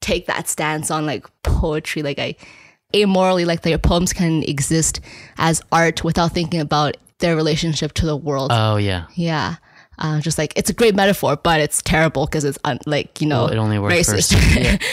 [0.00, 2.04] take that stance on like poetry.
[2.04, 2.36] Like I
[2.92, 5.00] amorally like that your poems can exist
[5.38, 8.50] as art without thinking about their relationship to the world.
[8.52, 9.06] Oh, yeah.
[9.14, 9.56] yeah.
[9.98, 13.26] Uh, just like it's a great metaphor, but it's terrible because it's un- like you
[13.28, 14.56] know Well, it only works racist.
[14.56, 14.78] yeah.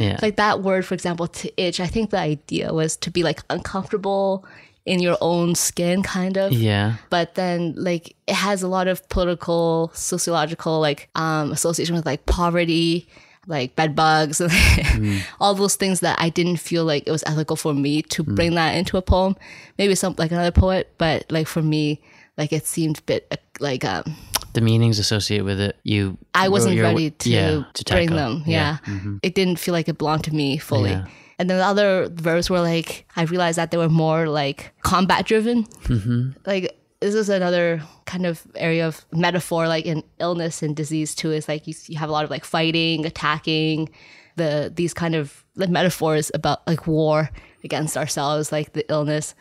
[0.00, 0.16] Yeah.
[0.22, 1.80] like that word, for example, to itch.
[1.80, 4.44] I think the idea was to be like uncomfortable
[4.86, 6.94] in your own skin, kind of yeah.
[7.10, 12.26] but then like it has a lot of political sociological like um association with like
[12.26, 13.08] poverty
[13.48, 15.20] like bed bugs and mm.
[15.40, 18.34] all those things that i didn't feel like it was ethical for me to mm.
[18.36, 19.34] bring that into a poem.
[19.78, 22.00] Maybe some like another poet but like for me
[22.36, 24.14] like it seemed a bit like um
[24.52, 26.18] The meanings associated with it, you.
[26.34, 29.18] i wasn't you're- ready to, yeah, to bring them yeah, mm-hmm.
[29.22, 30.90] it didn't feel like it belonged to me fully.
[30.90, 31.06] Yeah.
[31.38, 35.26] and then the other verbs were like i realized that they were more like combat
[35.26, 36.30] driven mm-hmm.
[36.46, 41.30] like this is another kind of area of metaphor like in illness and disease too
[41.30, 43.88] is like you, you have a lot of like fighting attacking
[44.36, 47.30] the these kind of like metaphors about like war
[47.64, 49.34] against ourselves like the illness.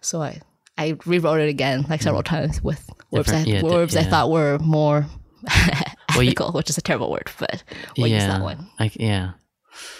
[0.00, 0.40] So i
[0.78, 2.04] i rewrote it again like hmm.
[2.04, 5.06] several times with words I, yeah, words I thought were more
[6.14, 7.62] Well, you- ethical which is a terrible word but
[7.96, 8.68] we'll use that one.
[8.78, 9.32] I, yeah.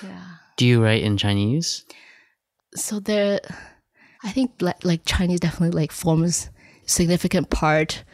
[0.02, 0.24] yeah.
[0.56, 1.84] Do you write in Chinese?
[2.74, 3.40] so there
[4.24, 6.48] i think like chinese definitely like forms
[6.86, 8.04] significant part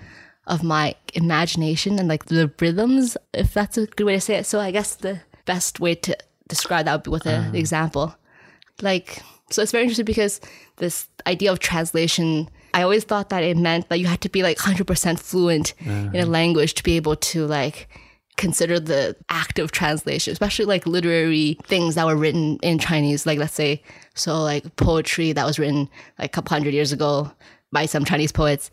[0.47, 4.47] of my imagination and like the rhythms if that's a good way to say it.
[4.47, 6.17] So i guess the best way to
[6.49, 7.57] describe that would be with an uh-huh.
[7.57, 8.15] example.
[8.81, 10.41] Like so it's very interesting because
[10.77, 14.43] this idea of translation i always thought that it meant that you had to be
[14.43, 16.27] like 100% fluent in a uh-huh.
[16.27, 17.89] language to be able to like
[18.37, 23.27] consider the act of translation especially like literary things that were written in chinese.
[23.27, 23.83] Like let's say
[24.15, 27.31] so like poetry that was written like a couple hundred years ago
[27.73, 28.71] by some chinese poets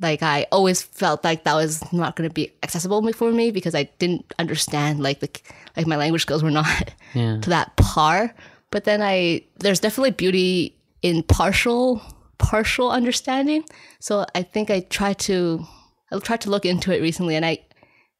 [0.00, 3.74] like i always felt like that was not going to be accessible for me because
[3.74, 5.28] i didn't understand like the
[5.76, 6.66] like my language skills were not
[7.14, 7.38] Yeah.
[7.40, 8.34] to that par.
[8.70, 12.00] But then I there's definitely beauty in partial
[12.38, 13.64] partial understanding.
[14.00, 15.64] So I think I tried to
[16.10, 17.58] I tried to look into it recently and I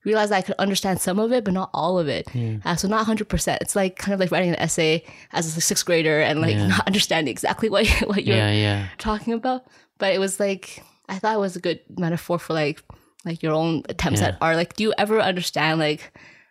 [0.05, 2.29] realized I could understand some of it but not all of it.
[2.67, 3.59] Uh, so not 100%.
[3.63, 6.67] It's like kind of like writing an essay as a sixth grader and like Yeah.
[6.67, 8.89] not understanding exactly what what you're Yeah, yeah.
[8.99, 9.65] talking about.
[10.03, 12.83] But it was like I thought it was a good metaphor for like
[13.25, 14.29] like your own attempts Yeah.
[14.35, 14.57] at art.
[14.57, 16.11] Like, do you ever understand like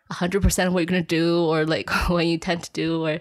[0.10, 3.12] hundred percent of what you're gonna do, or like what you tend to do, or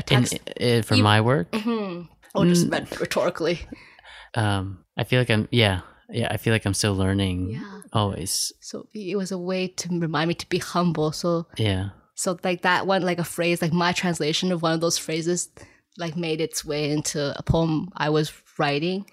[0.00, 2.02] a In, text, i- for my work, mm-hmm.
[2.34, 2.70] or just mm.
[2.70, 3.60] meant rhetorically?
[4.34, 7.80] um, I feel like I'm, yeah, yeah, I feel like I'm still learning Yeah.
[7.92, 8.52] always.
[8.60, 11.12] So it was a way to remind me to be humble.
[11.12, 11.90] So Yeah.
[12.14, 15.48] so like that one, like a phrase, like my translation of one of those phrases,
[15.96, 19.06] like made its way into a poem I was writing.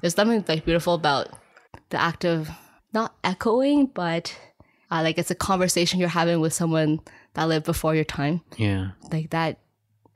[0.00, 1.28] There's something like beautiful about
[1.90, 2.50] the act of
[2.92, 4.36] not echoing, but
[4.90, 7.00] uh, like it's a conversation you're having with someone
[7.34, 8.40] that lived before your time.
[8.56, 8.90] Yeah.
[9.12, 9.58] Like that,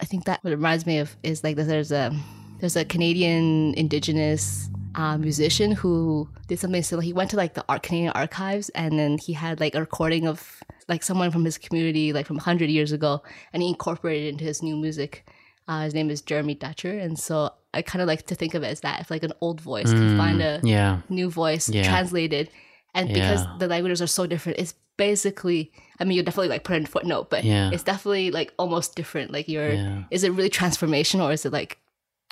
[0.01, 2.17] I think that what it reminds me of is like there's a
[2.61, 7.03] there's a Canadian Indigenous uh, musician who did something similar.
[7.03, 10.27] He went to like the art Canadian archives and then he had like a recording
[10.27, 14.29] of like someone from his community like from 100 years ago and he incorporated it
[14.31, 15.29] into his new music.
[15.69, 18.63] Uh, his name is Jeremy Dutcher, and so I kind of like to think of
[18.63, 21.01] it as that, if like an old voice can find a Yeah.
[21.09, 21.85] new voice Yeah.
[21.93, 22.47] translated
[22.95, 23.57] And because Yeah.
[23.61, 25.61] the languages are so different, it's basically
[26.01, 27.71] I mean you definitely like put in a footnote, but Yeah.
[27.75, 29.31] it's definitely like almost different.
[29.37, 29.75] Like you're
[30.11, 31.79] is it really transformational or is it like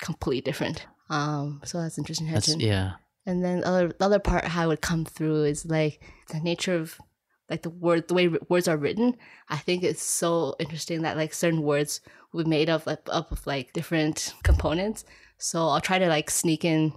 [0.07, 0.85] completely different?
[1.09, 2.27] Um so that's interesting.
[2.31, 2.93] That's yeah.
[3.25, 6.39] And then the other the other part how it would come through is like the
[6.39, 6.97] nature of
[7.49, 9.15] like the word the way words are written.
[9.55, 12.01] I think it's so interesting that like certain words
[12.33, 15.05] will be made of like up of like different components.
[15.37, 16.93] So I'll try to like sneak in.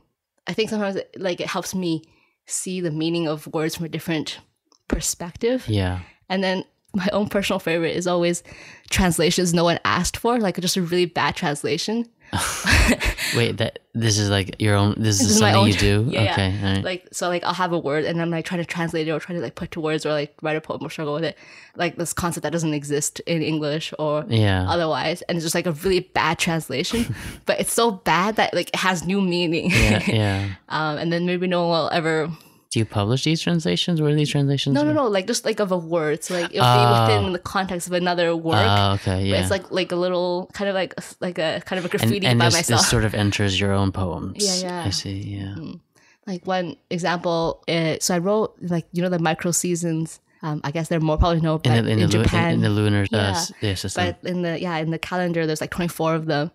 [0.47, 2.03] I think sometimes it, like it helps me
[2.47, 4.41] see the meaning of words from a different
[4.89, 5.69] perspective.
[5.69, 6.01] Yeah.
[6.29, 8.43] And then my own personal favorite is always
[8.91, 12.09] translations no one asked for, like just a really bad translation.
[13.37, 14.95] Wait, that this is like your own.
[14.97, 16.07] This, is something own- you do.
[16.11, 16.33] Yeah, yeah.
[16.33, 16.59] okay.
[16.59, 16.85] all right.
[16.85, 19.21] like so like I'll have a word and I'm like trying to translate it or
[19.21, 21.37] trying to like put to words or like write a poem or struggle with it.
[21.77, 24.67] Like this concept that doesn't exist in English or yeah.
[24.69, 25.23] otherwise.
[25.23, 27.15] And it's just like a really bad translation.
[27.47, 29.71] but it's so bad that like it has new meaning.
[29.71, 30.03] yeah.
[30.07, 30.49] Yeah.
[30.69, 32.31] um and then maybe no one will ever
[32.71, 34.01] Do you publish these translations?
[34.01, 34.75] Where are these translations?
[34.75, 36.23] No no no, like just like of a word.
[36.23, 37.07] So like it'll Oh.
[37.09, 38.65] be within the context of another work.
[38.65, 39.17] Oh, okay.
[39.17, 39.41] But Yeah.
[39.41, 42.39] it's like like a little kind of like like a kind of a graffiti and
[42.39, 42.81] by this, myself.
[42.83, 44.37] this sort of enters your own poems.
[44.63, 44.85] Yeah, yeah.
[44.87, 45.19] I see.
[45.39, 45.57] Yeah.
[46.27, 50.71] like one example uh, so i wrote like you know the micro seasons um i
[50.71, 52.69] guess they're more probably know In the, in, in, the, lu- in- japan in the
[52.71, 53.31] lunar uh, Yeah.
[53.31, 54.05] s- yeah, system.
[54.23, 56.53] but in the yeah in the calendar there's like 24 of them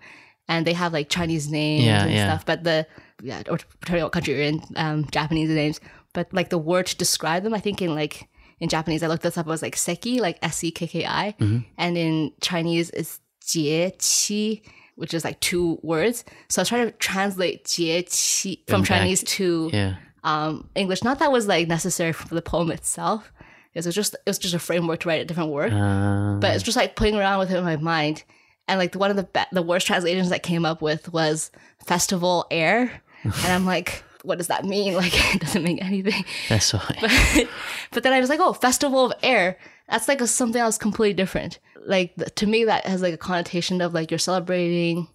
[0.47, 2.27] and they have like chinese names Yeah, and yeah.
[2.29, 2.85] stuff but the
[3.23, 5.79] yeah or depending what country you're in um japanese names
[6.15, 8.27] but like the word to describe them i think in like
[8.59, 11.59] in japanese i looked this up it was like seki like s-e-k-k-i Mm-hmm.
[11.77, 14.61] and in chinese it's jie qi
[14.95, 18.87] which is like two words so i was trying to translate jie qi from Impact.
[19.01, 19.95] chinese to yeah.
[20.23, 21.03] um, English.
[21.03, 23.31] Not that was like necessary for the poem itself.
[23.75, 25.71] It was just it was just a framework to write a different word.
[25.73, 28.23] Uh, but it's just like playing around with it in my mind.
[28.67, 31.51] And like one of the be- the worst translations I came up with was
[31.85, 32.89] festival air,
[33.23, 34.93] and I'm like, what does that mean?
[35.01, 36.25] Like it doesn't mean anything.
[36.49, 36.97] that's why.
[37.35, 37.47] But,
[37.91, 39.57] but then I was like, oh, festival of air.
[39.89, 41.59] That's like a, something else completely different.
[41.85, 45.07] Like to me, that has like a connotation of like you're celebrating.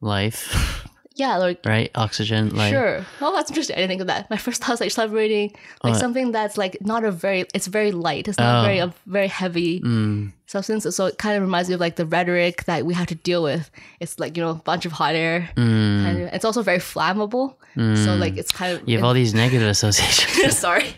[0.00, 1.90] Life, Yeah, like right?
[1.94, 2.72] Oxygen, life.
[2.72, 3.04] Sure.
[3.20, 3.76] Well, that's interesting.
[3.76, 4.28] I didn't think of that.
[4.30, 5.98] My first thought was like celebrating like Oh.
[5.98, 7.44] something that's like not a very.
[7.54, 8.26] It's very light.
[8.28, 8.64] It's not Oh.
[8.66, 10.86] very a very heavy Mm, substance.
[10.96, 13.42] So it kind of reminds me of like the rhetoric that we have to deal
[13.42, 13.70] with.
[14.00, 15.50] It's like you know a bunch of hot air.
[15.56, 17.56] mm, And it's also very flammable.
[17.74, 20.58] So like it's kind of you have all these negative associations.
[20.66, 20.88] sorry.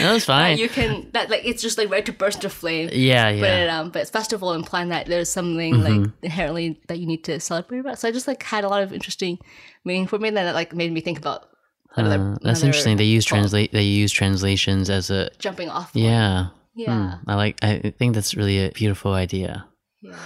[0.00, 0.56] no, it's fine.
[0.58, 2.88] you can that like it's just like ready to burst into flame.
[2.92, 3.64] yeah, But yeah.
[3.64, 6.02] it, um, but it's festival implying that there's something Mm-hmm.
[6.02, 7.98] like inherently that you need to celebrate about.
[7.98, 9.38] So I just like had a lot of interesting
[9.84, 10.28] meaning for me.
[10.28, 11.48] And then it like made me think about
[11.96, 12.96] another, Uh, that's another interesting.
[12.96, 13.70] They use translate.
[13.72, 15.92] They use translations as a jumping off.
[15.92, 16.06] point.
[16.06, 16.46] yeah.
[16.74, 17.16] Yeah.
[17.18, 17.62] Hmm, I like.
[17.62, 19.66] I think that's really a beautiful idea.
[20.00, 20.16] Yeah.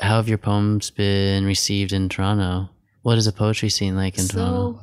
[0.00, 2.68] How have your poems been received in Toronto?
[3.02, 4.72] What is the poetry scene like in Toronto?
[4.72, 4.80] So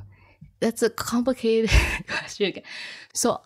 [0.62, 1.70] that's a complicated
[2.08, 2.54] question.
[3.14, 3.42] So,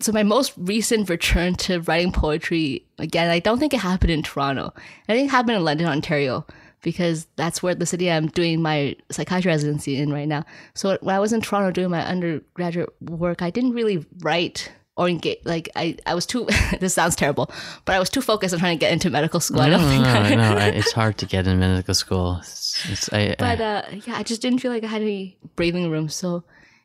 [0.00, 4.22] so my most recent return to writing poetry again, I don't think it happened in
[4.22, 4.72] Toronto.
[5.08, 6.46] I think it happened in London, Ontario,
[6.82, 10.44] because that's where the city I'm doing my psychiatry residency in right now.
[10.74, 15.08] So when I was in Toronto doing my undergraduate work, I didn't really write or
[15.08, 15.38] engage.
[15.44, 16.46] Like I, I was too.
[16.80, 17.50] this sounds terrible,
[17.84, 19.60] but I was too focused on trying to get into medical school.
[19.60, 20.04] I no, don't no, think.
[20.04, 20.10] no,
[20.44, 22.38] I- no, I- It's hard to get in medical school.
[22.40, 25.38] It's, it's, I, but I, uh, yeah, I just didn't feel like I had any
[25.56, 26.08] breathing room.
[26.08, 26.44] So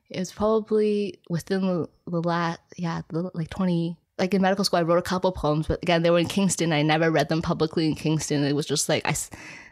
[0.10, 4.80] it was probably within the, the last, yeah, the, like 20, like in medical school,
[4.80, 6.72] I wrote a couple poems, but again, they were in Kingston.
[6.72, 8.44] I never read them publicly in Kingston.
[8.44, 9.16] It was just like, I,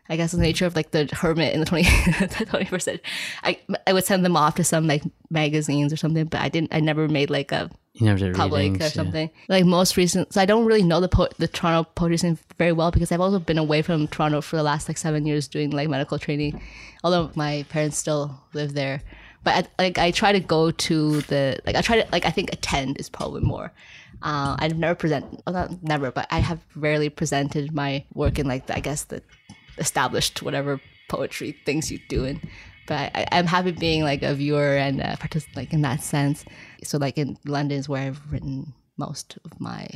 [0.10, 1.84] I guess the nature of like the hermit in the 20,
[2.20, 3.04] the 21st century.
[3.44, 6.74] I, I would send them off to some like magazines or something, but I didn't,
[6.74, 8.90] I never made like a you never did public readings, or yeah.
[8.90, 9.30] something.
[9.50, 12.72] Like most recent, so I don't really know the po- the Toronto poetry scene very
[12.72, 15.70] well because I've also been away from Toronto for the last like seven years doing
[15.72, 16.62] like medical training,
[17.04, 19.02] although my parents still live there.
[19.44, 22.32] But I, like I try to go to the like I try to like I
[22.32, 23.74] think attend is probably more.
[24.22, 28.48] Uh, I've never present, well, not never, but I have rarely presented my work in
[28.48, 29.22] like the, I guess the
[29.78, 32.42] established whatever poetry things you do in.
[32.86, 36.44] But I, I'm happy being like a viewer and a participant, like in that sense.
[36.84, 39.88] So like in London is where I've written most of my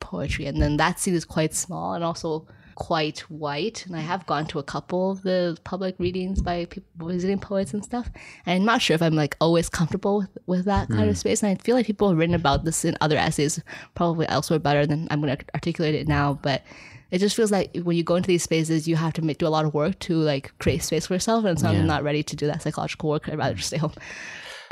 [0.00, 3.86] poetry, and then that scene is quite small and also quite white.
[3.86, 4.04] And I mm.
[4.04, 8.10] have gone to a couple of the public readings by people visiting poets and stuff.
[8.46, 11.18] And I'm not sure if I'm like always comfortable with, with that kind of mm.
[11.18, 11.42] space.
[11.42, 13.62] And I feel like people have written about this in other essays,
[13.94, 16.34] probably elsewhere better than I'm going to articulate it now.
[16.42, 16.62] But
[17.10, 19.46] it just feels like when you go into these spaces, you have to make, do
[19.46, 21.44] a lot of work to like create space for yourself.
[21.44, 21.78] And so Yeah.
[21.78, 23.28] I'm not ready to do that psychological work.
[23.28, 23.92] I'd rather just stay home.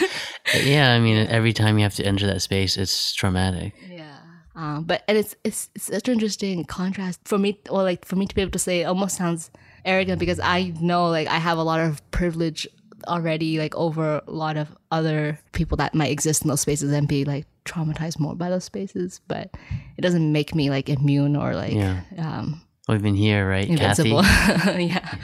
[0.65, 3.75] Yeah, I mean, every time you have to enter that space, it's traumatic.
[3.89, 4.17] Yeah.
[4.61, 8.17] Um, but and it's it's it's such an interesting contrast for me, or like for
[8.17, 9.51] me to be able to say, it almost sounds
[9.85, 12.69] arrogant because I know like I have a lot of privilege
[13.09, 17.09] already like over a lot of other people that might exist in those spaces and
[17.09, 19.49] be like traumatized more by those spaces but
[19.97, 22.03] it doesn't make me like immune or like Yeah.
[22.19, 23.67] um Well, we've been here, right?
[23.67, 25.15] invincible Kathy yeah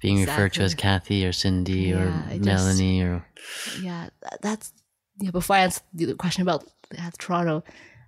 [0.00, 3.22] being referred to as Kathy or Cindy Yeah, or I just- Melanie or
[3.82, 4.08] yeah
[4.40, 4.72] that's
[5.20, 6.64] yeah before i answer the question about
[6.98, 7.62] uh, toronto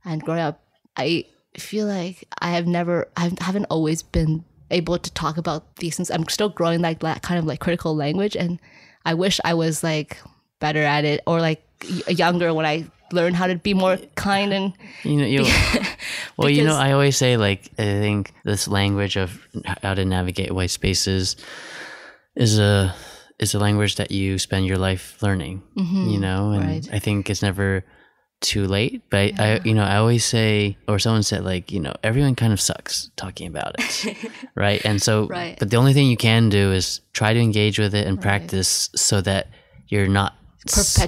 [0.06, 0.62] and growing up
[0.98, 1.24] i
[1.56, 6.10] feel like i have never i haven't always been able to talk about these things
[6.10, 8.60] i'm still growing like that kind of like critical language and
[9.06, 10.18] i wish i was like
[10.60, 11.62] better at it or like
[12.08, 14.72] younger when i learned how to be more kind and
[15.02, 15.46] you know you.
[16.36, 19.46] well, you know, I always say like I think this language of
[19.82, 21.36] how to navigate white spaces
[22.36, 22.94] is a
[23.38, 25.62] is a language that you spend your life learning.
[25.74, 26.68] You know, and Mm-hmm.
[26.68, 26.88] Right.
[26.92, 27.84] I think it's never
[28.40, 29.02] too late.
[29.10, 32.52] But I, you know, I always say, or someone said, like, you know, everyone kind
[32.52, 34.16] of sucks talking about it,
[34.54, 34.80] right?
[34.84, 35.58] And so, Right.
[35.58, 38.90] but the only thing you can do is try to engage with it and practice
[38.94, 39.48] so that
[39.88, 40.34] you're not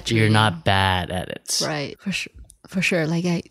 [0.07, 1.61] you're not bad at it.
[1.63, 2.33] right for sure
[2.67, 3.43] for sure like i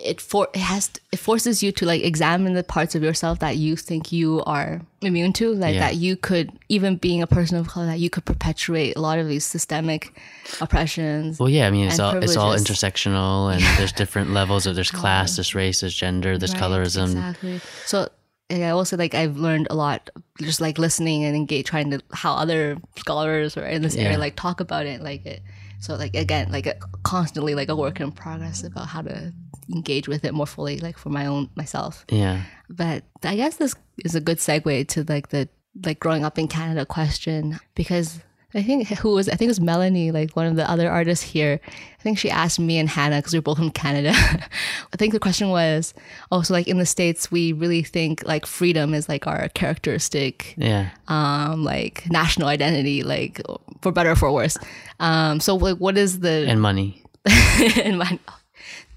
[0.00, 3.38] it for it has to, it forces you to like examine the parts of yourself
[3.40, 5.80] that you think you are immune to like Yeah.
[5.80, 9.18] that you could even being a person of color that you could perpetuate a lot
[9.18, 10.12] of these systemic
[10.60, 14.74] oppressions Well, yeah, I mean, it's all it's all intersectional, and there's different levels of
[14.74, 17.04] there's class, there's race, there's gender, there's Right, colorism.
[17.10, 18.08] exactly so
[18.50, 22.00] and I also like I've learned a lot just like listening and engage trying to
[22.12, 24.02] how other scholars or in this Yeah.
[24.04, 25.42] area like talk about it like it
[25.82, 29.32] so like again like a, constantly like a work in progress about how to
[29.74, 32.04] engage with it more fully like for my own myself.
[32.08, 33.74] Yeah, but I guess this
[34.04, 35.48] is a good segue to like the
[35.84, 38.20] like growing up in Canada question because
[38.54, 41.24] I think who was I think it was Melanie like one of the other artists
[41.24, 41.58] here
[41.98, 44.12] I think she asked me and Hannah because we are both from Canada
[44.92, 45.94] I think the question was
[46.30, 50.54] oh so like in the states we really think like freedom is like our characteristic
[50.58, 53.40] yeah, um like national identity like
[53.80, 54.58] for better or for worse
[55.00, 57.02] um so like what is the and money.
[57.84, 58.18] and money.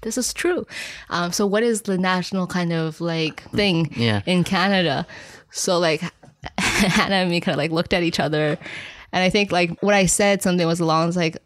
[0.02, 0.66] this is true.
[1.10, 4.22] Um, so what is the national kind of like thing Yeah.
[4.26, 5.06] in Canada?
[5.50, 6.02] So like
[6.58, 8.58] Hannah and me kind of like looked at each other
[9.12, 11.36] and I think like what I said something was along was like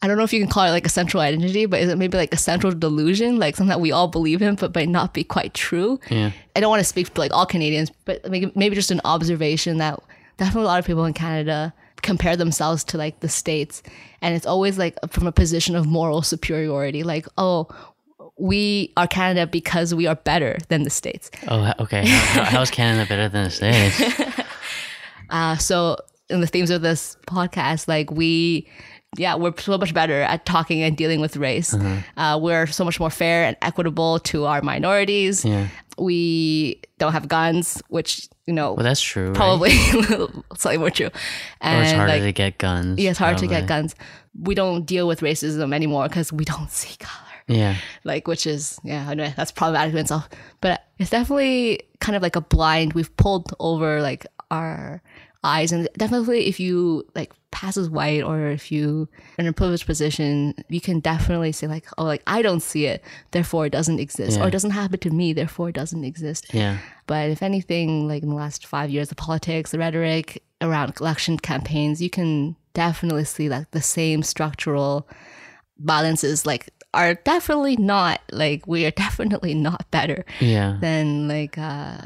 [0.00, 1.98] I don't know if you can call it like a central identity, but is it
[1.98, 5.12] maybe like a central delusion, like something that we all believe in, but might not
[5.12, 5.98] be quite true?
[6.08, 9.00] Yeah, I don't want to speak to like all Canadians, but maybe, maybe just an
[9.04, 9.98] observation that
[10.36, 13.82] definitely a lot of people in Canada compare themselves to like the states,
[14.22, 17.66] and it's always like from a position of moral superiority, like oh,
[18.38, 21.28] we are Canada because we are better than the states.
[21.48, 22.06] Oh, okay.
[22.06, 24.00] How, how is Canada better than the States?
[25.30, 25.98] Uh, so
[26.30, 28.68] in the themes of this podcast, like we.
[29.16, 31.72] Yeah, we're so much better at talking and dealing with race.
[32.18, 35.46] Uh, we're so much more fair and equitable to our minorities.
[35.46, 35.68] Yeah.
[35.96, 39.28] We don't have guns, which you know Well, that's true.
[39.28, 39.34] right?
[39.34, 39.70] probably
[40.56, 41.06] slightly more true.
[41.06, 41.10] Or
[41.62, 42.98] And it's harder like, to get guns.
[43.00, 43.94] yeah, it's hard to get guns.
[44.38, 47.24] We don't deal with racism anymore because we don't see color.
[47.46, 50.28] Yeah, Like, which is yeah, anyway, that's problematic in itself.
[50.60, 52.92] But it's definitely kind of like a blind.
[52.92, 55.02] We've pulled over like our
[55.48, 59.86] eyes, and definitely if you like pass as white or if you in a privileged
[59.86, 63.98] position, you can definitely say like, oh, like I don't see it, therefore it doesn't
[63.98, 64.44] exist, Yeah.
[64.44, 66.46] or it doesn't happen to me, therefore it doesn't exist.
[66.52, 70.92] yeah, But if anything, like in the last five years, the politics, the rhetoric around
[71.00, 75.08] election campaigns, you can definitely see like the same structural
[75.78, 80.76] balances like are definitely not like we are definitely not better yeah.
[80.80, 81.98] than like uh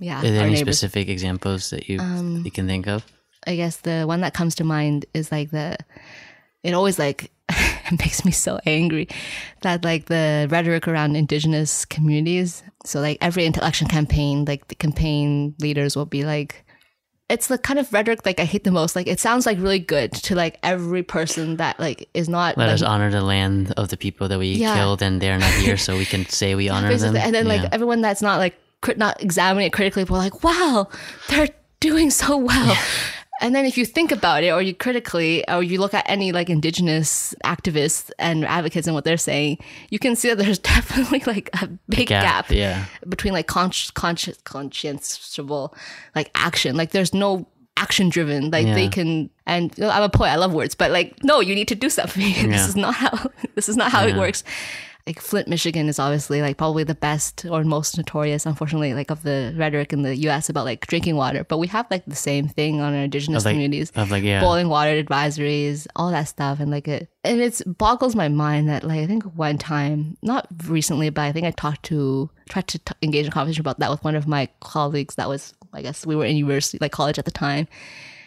[0.00, 0.78] yeah Are there any neighbors.
[0.78, 3.04] specific examples that you Um, you can think of?
[3.46, 5.76] I guess the one that comes to mind is like the
[6.62, 9.08] it always like it makes me so angry
[9.62, 12.62] that like the rhetoric around indigenous communities.
[12.86, 16.64] So like every election campaign, like the campaign leaders will be like
[17.28, 18.94] it's the kind of rhetoric like I hate the most.
[18.94, 22.66] Like it sounds like really good to like every person that like is not Let
[22.66, 24.74] like, us honor the land of the people that we Yeah.
[24.76, 27.16] killed, and they're not here, so we can say we honor them.
[27.16, 28.60] And then like everyone that's not like crit-
[28.96, 30.88] not examining it critically, are like, wow,
[31.28, 31.48] they're
[31.80, 32.76] doing so well.
[33.40, 36.30] And then if you think about it, or you critically, or you look at any
[36.30, 39.58] like indigenous activists and advocates and what they're saying,
[39.90, 42.84] you can see that there's definitely like a big gap, yeah.
[43.08, 45.38] between like conscious, conscious, conscientious
[46.14, 46.76] like action.
[46.76, 48.50] Like there's no action driven.
[48.50, 48.74] Like Yeah.
[48.74, 50.28] they can, and you know, I'm a poet.
[50.28, 52.22] I love words, but like no, you need to do something.
[52.26, 52.46] Yeah.
[52.46, 53.30] this is not how.
[53.54, 54.44] This is not how it works.
[55.06, 59.22] Like Flint, Michigan is obviously like probably the best or most notorious, unfortunately, like of
[59.24, 60.48] the rhetoric in the U.S.
[60.48, 61.44] about like drinking water.
[61.44, 64.40] But we have like the same thing on our indigenous like, communities of like yeah,
[64.40, 68.84] boiling water advisories, all that stuff, and like it, and it's boggles my mind that
[68.84, 72.78] like I think one time, not recently, but I think I talked to tried to
[72.78, 75.16] t- engage in a conversation about that with one of my colleagues.
[75.16, 77.66] That was I guess we were in university, like college at the time,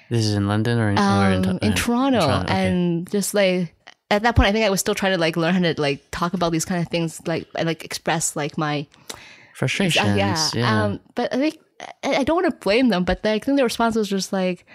[0.10, 2.68] This is in London or in, or in, um, in uh, Toronto, okay.
[2.68, 3.74] and just like
[4.12, 6.04] at that point, I think I was still trying to like learn how to like
[6.12, 8.88] talk about these kind of things, like and like express like my
[9.56, 10.06] frustrations.
[10.06, 10.48] uh, yeah.
[10.54, 10.84] yeah.
[10.84, 11.60] Um, but I think
[12.04, 14.66] I, I don't want to blame them, but I think the response was just like,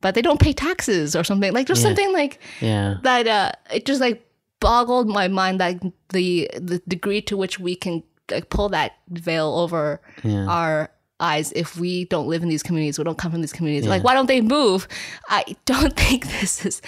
[0.00, 1.88] but they don't pay taxes or something, like just Yeah.
[1.88, 2.96] something like yeah.
[3.02, 3.26] that.
[3.26, 4.26] Uh, it just like
[4.60, 5.80] boggled my mind that
[6.10, 10.46] the the degree to which we can like pull that veil over Yeah.
[10.46, 13.88] our eyes if we don't live in these communities, we don't come from these communities.
[13.88, 14.88] Like, why don't they move?
[15.28, 16.82] I don't think this is.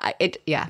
[0.00, 0.68] I it yeah.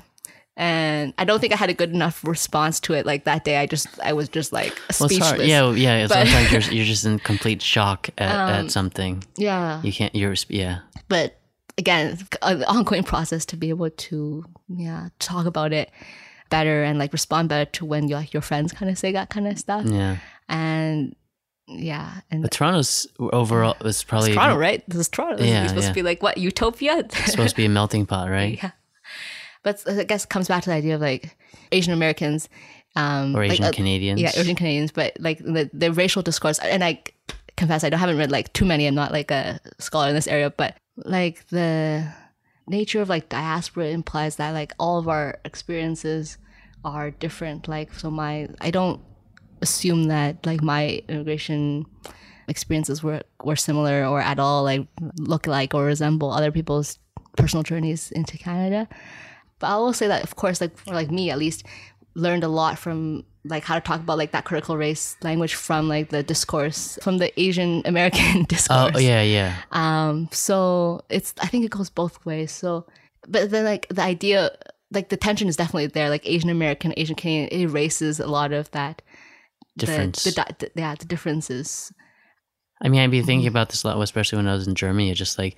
[0.57, 3.05] And I don't think I had a good enough response to it.
[3.05, 5.29] Like that day, I just I was just like Well, it's speechless.
[5.29, 5.41] hard.
[5.41, 6.07] Yeah, yeah.
[6.07, 9.23] But- Um, Sometimes you're you're just in complete shock at, at something.
[9.35, 9.81] yeah.
[9.83, 10.15] You can't.
[10.15, 10.79] You're yeah.
[11.09, 11.37] but
[11.77, 15.91] again an ongoing process to be able to yeah talk about it
[16.49, 19.29] better and like respond better to when you like your friends kind of say that
[19.29, 20.17] kind of stuff Yeah.
[20.47, 21.13] and
[21.67, 25.83] yeah and But Toronto's overall is probably Toronto right this is Toronto Yeah, is supposed
[25.87, 25.89] yeah.
[25.89, 28.57] to be like what utopia it's supposed to be a melting pot, right?
[28.63, 28.71] yeah
[29.65, 31.35] but I guess it comes back to the idea of like
[31.73, 32.47] Asian Americans
[32.95, 34.21] um Or like, Asian uh, Canadians.
[34.21, 37.03] yeah Asian Canadians but like the, the racial discourse and I
[37.57, 38.85] confess I don't haven't read like too many.
[38.85, 42.07] I'm not like a scholar in this area but like the
[42.67, 46.37] nature of like diaspora implies that like all of our experiences
[46.85, 47.67] are different.
[47.67, 49.01] Like so my I don't
[49.61, 51.85] assume that like my immigration
[52.47, 54.85] experiences were were similar or at all like
[55.17, 56.99] look like or resemble other people's
[57.35, 58.87] personal journeys into Canada
[59.59, 61.63] but I will say that, of course, like for like me at least,
[62.15, 65.87] learned a lot from like how to talk about like that critical race language from
[65.87, 68.91] like the discourse from the Asian American discourse.
[68.95, 69.55] Oh yeah, yeah.
[69.71, 72.51] Um, so it's I think it goes both ways.
[72.51, 72.85] So,
[73.27, 74.51] but then like the idea,
[74.91, 76.09] like the tension is definitely there.
[76.09, 79.01] Like Asian American, Asian Canadian, it erases a lot of that
[79.77, 80.23] the- Difference.
[80.23, 81.93] The, di- the, yeah, the differences.
[82.81, 83.25] I mean, I'd be Mm-hmm.
[83.27, 85.09] thinking about this a lot, especially when I was in Germany.
[85.09, 85.55] It's just like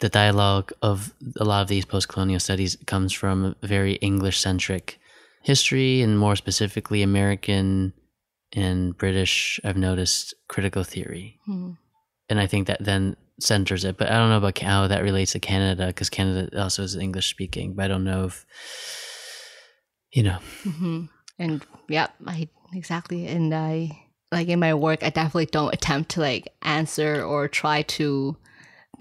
[0.00, 4.98] the dialogue of a lot of these post-colonial studies comes from very English-centric
[5.42, 7.92] history, and more specifically, American
[8.52, 9.60] and British.
[9.64, 11.72] I've noticed critical theory, Hmm.
[12.28, 13.96] and I think that then centers it.
[13.96, 17.74] But I don't know about how that relates to Canada because Canada also is English-speaking.
[17.74, 18.44] But I don't know if
[20.12, 20.38] you know.
[20.62, 21.04] hmm
[21.38, 23.26] And yeah, I exactly.
[23.26, 27.82] And I like in my work, I definitely don't attempt to like answer or try
[27.82, 28.36] to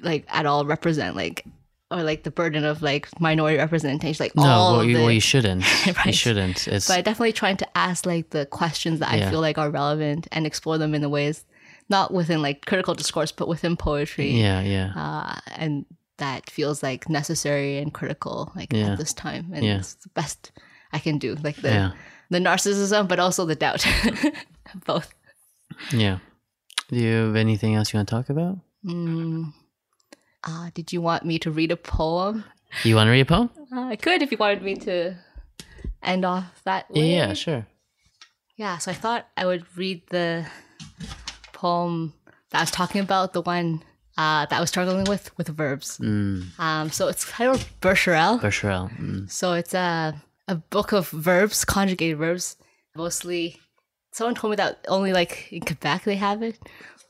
[0.02, 1.46] like at all represent like
[1.92, 5.12] or like the burden of like minority representation, like No, all well, you, the, well,
[5.12, 5.64] you shouldn't.
[6.06, 6.68] You shouldn't.
[6.68, 9.70] It's but I definitely trying to ask like the questions that I feel like are
[9.72, 11.46] relevant and explore them in the ways
[11.90, 14.30] not within like critical discourse, but within poetry.
[14.30, 14.94] yeah, yeah.
[14.96, 15.86] Uh, and
[16.18, 18.92] that feels like necessary and critical like Yeah.
[18.92, 19.52] at this time.
[19.54, 19.78] And Yeah.
[19.80, 20.52] it's the best
[20.94, 21.34] I can do.
[21.44, 21.92] Like the Yeah.
[22.30, 23.84] the narcissism, but also the doubt.
[24.86, 25.12] Both.
[25.92, 26.20] Yeah.
[26.90, 28.60] Do you have anything else you want to talk about?
[28.86, 29.54] Mm.
[30.44, 32.44] Uh, did you want me to read a poem?
[32.84, 33.50] You want to read a poem?
[33.72, 35.16] Uh, I could if you wanted me to
[36.02, 37.12] end off that Yeah, way.
[37.16, 37.68] yeah, sure.
[38.56, 40.46] Yeah, so I thought I would read the
[41.54, 42.14] poem
[42.52, 43.84] that I was talking about, the one
[44.18, 45.98] uh, that I was struggling with with verbs.
[46.00, 46.60] Mm.
[46.60, 48.40] Um, so it's titled Bescherelle.
[48.40, 48.90] Bescherelle.
[48.98, 49.32] Mm.
[49.32, 52.58] So it's a a book of verbs, conjugated verbs.
[52.96, 53.58] Mostly,
[54.12, 56.60] someone told me that only like in Quebec they have it,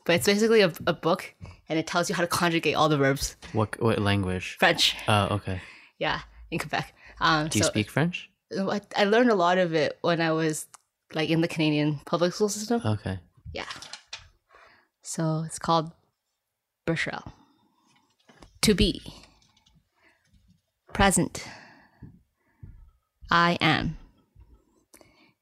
[0.04, 1.34] but it's basically a, a book
[1.68, 3.36] and it tells you how to conjugate all the verbs.
[3.52, 4.56] What what language?
[4.58, 5.60] French, Oh, okay.
[5.98, 6.20] yeah,
[6.50, 6.92] in Quebec.
[7.20, 8.30] Um, Do you so speak French?
[8.58, 10.66] I, I learned a lot of it when I was
[11.14, 12.80] like in the Canadian public school system.
[12.84, 13.18] Okay.
[13.52, 13.66] Yeah.
[15.02, 15.92] So it's called
[16.86, 17.32] Bescherelle.
[18.62, 19.00] To be.
[20.92, 21.44] Present.
[23.30, 23.96] I am.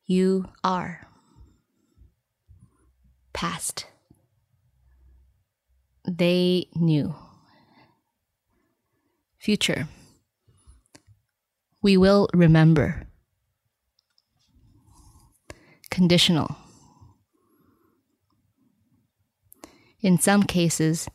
[0.06, 1.06] You are.
[3.32, 3.86] Past.
[6.09, 7.14] They knew.
[9.38, 9.88] Future.
[11.82, 13.06] We will remember.
[15.90, 16.56] Conditional.
[20.00, 21.09] In some cases,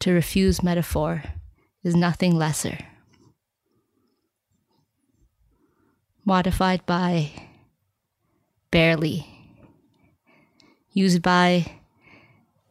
[0.00, 1.22] to refuse metaphor
[1.84, 2.78] is nothing lesser.
[6.24, 7.30] Modified by
[8.72, 9.26] barely.
[10.92, 11.66] Used by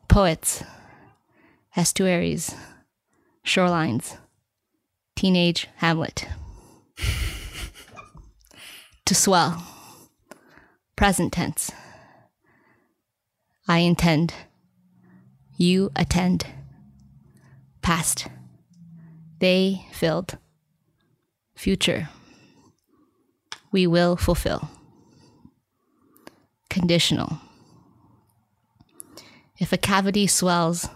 [0.10, 0.64] poets,
[1.76, 2.56] estuaries,
[3.46, 4.18] shorelines,
[5.16, 6.28] teenage Hamlet.
[9.06, 9.64] to swell.
[10.96, 11.72] Present tense.
[13.68, 14.34] I intend.
[15.58, 16.46] You attend.
[17.82, 18.28] Past.
[19.40, 20.38] They filled.
[21.56, 22.10] Future.
[23.72, 24.70] We will fulfill.
[26.70, 27.40] Conditional.
[29.58, 30.88] If a cavity swells,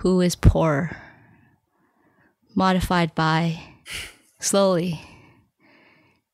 [0.00, 0.96] who is poor,
[2.54, 3.60] modified by,
[4.38, 4.98] slowly,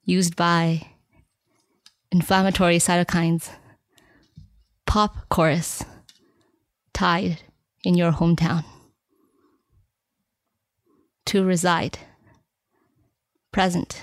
[0.05, 0.87] used by,
[2.13, 3.51] inflammatory cytokines,
[4.87, 5.85] pop chorus,
[6.93, 7.43] tied
[7.83, 8.65] in your hometown.
[11.27, 11.99] To reside,
[13.51, 14.01] present.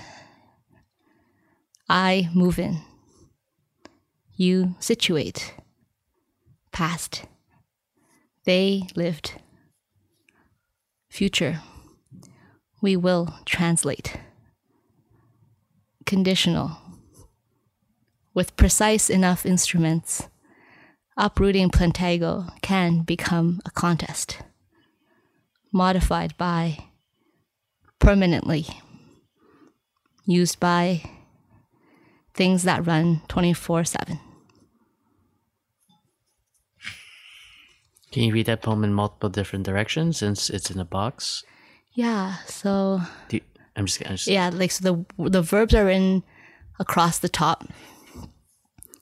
[1.88, 2.82] I move in.
[4.36, 5.54] You situate.
[6.70, 7.24] Past.
[8.44, 9.40] They lived.
[11.14, 11.60] Future.
[12.82, 14.16] We will translate.
[16.06, 16.76] Conditional.
[18.34, 20.28] With precise enough instruments,
[21.16, 24.38] uprooting Plantago can become a contest.
[25.72, 26.78] Modified by
[28.00, 28.66] permanently.
[30.26, 31.08] Used by
[32.34, 34.18] things that run 24 7.
[38.14, 41.42] Can you read that poem in multiple different directions since it's in a box?
[41.94, 43.00] Yeah, so
[43.30, 43.40] you,
[43.74, 46.22] I'm just, I'm just yeah, like so the the verbs are in
[46.78, 47.64] across the top.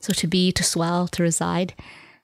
[0.01, 1.75] So to be, to swell, to reside,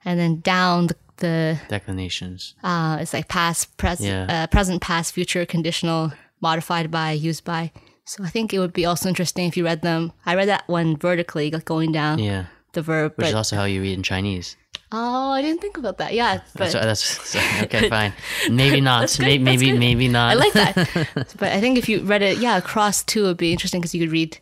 [0.03, 2.55] and then down the, the declinations.
[2.65, 4.27] uh, it's like past, present, Yeah.
[4.45, 7.71] uh, present, past, future, conditional, modified by, used by.
[8.07, 10.13] So I think it would be also interesting if you read them.
[10.25, 12.47] I read that one vertically, like going down Yeah.
[12.73, 13.13] the verb.
[13.17, 14.57] Which But is also how you read in Chinese.
[14.93, 16.15] Oh, I didn't think about that.
[16.15, 18.13] Yeah, but that's so- okay, fine.
[18.51, 19.01] Maybe not.
[19.01, 20.31] That's good, maybe that's maybe maybe not.
[20.31, 21.35] I like that.
[21.39, 24.01] but I think if you read it, yeah, across two would be interesting because you
[24.01, 24.39] could read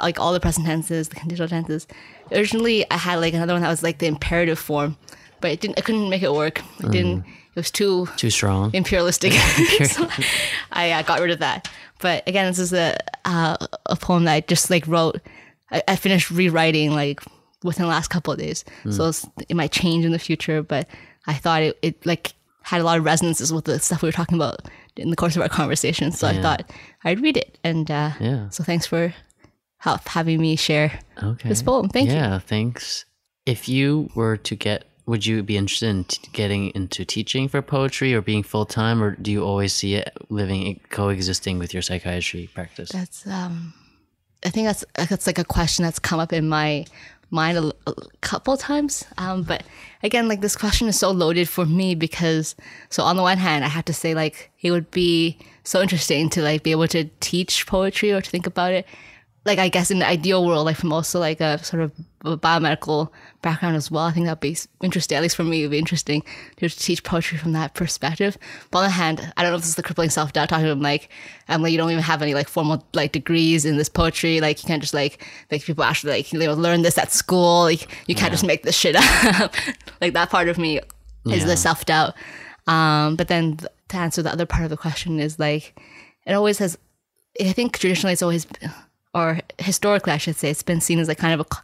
[0.00, 1.86] like all the present tenses, the conditional tenses.
[2.32, 4.96] Originally, I had like another one that was like the imperative form,
[5.40, 5.78] but it didn't.
[5.78, 6.60] I couldn't make it work.
[6.80, 7.24] It didn't.
[7.54, 8.70] It was too Too strong.
[8.72, 9.32] imperialistic.
[9.86, 10.08] so
[10.70, 11.68] I uh, got rid of that.
[11.98, 13.56] But again, this is a uh,
[13.86, 15.20] a poem that I just like wrote.
[15.70, 17.20] I, I finished rewriting like
[17.62, 19.10] within the last couple of days, so
[19.48, 20.62] it might change in the future.
[20.62, 20.88] But
[21.26, 22.32] I thought it, it like
[22.62, 24.60] had a lot of resonances with the stuff we were talking about
[24.96, 26.12] in the course of our conversation.
[26.12, 26.70] So I thought
[27.04, 28.48] I'd read it, and uh, Yeah.
[28.50, 29.14] so thanks for
[29.78, 31.48] help having me share Okay.
[31.48, 31.88] this poem.
[31.88, 32.16] Thank you.
[32.16, 33.04] yeah, thanks.
[33.46, 37.62] If you were to get, would you be interested in t- getting into teaching for
[37.62, 41.82] poetry or being full time, or do you always see it living coexisting with your
[41.82, 42.90] psychiatry practice?
[42.90, 43.72] That's um,
[44.44, 46.84] I think that's that's like a question that's come up in my
[47.30, 49.04] mind a, a couple times.
[49.18, 49.62] Um, but
[50.02, 52.54] again, like this question is so loaded for me because
[52.88, 56.30] so on the one hand, I have to say like it would be so interesting
[56.30, 58.86] to like be able to teach poetry or to think about it.
[59.46, 61.92] Like I guess in the ideal world, like from also like a sort of
[62.26, 63.10] a biomedical
[63.40, 65.16] background as well, I think that'd be interesting.
[65.16, 66.22] At least for me, it'd be interesting
[66.56, 68.36] to teach poetry from that perspective.
[68.70, 70.50] But on the other hand, I don't know if this is the crippling self doubt
[70.50, 71.08] talking about like
[71.48, 74.42] Emily, you don't even have any like formal like degrees in this poetry.
[74.42, 77.62] Like you can't just like like people actually like you know learn this at school.
[77.62, 78.94] Like you can't just make this shit
[79.40, 79.54] up.
[80.02, 80.84] like that part of me is
[81.24, 81.44] Yeah.
[81.46, 82.14] the self doubt.
[82.66, 85.80] Um, but then th- to answer the other part of the question is like
[86.26, 86.76] it always has.
[87.40, 88.46] I think traditionally it's always,
[89.14, 91.56] or historically I should say, it's been seen as like kind of a,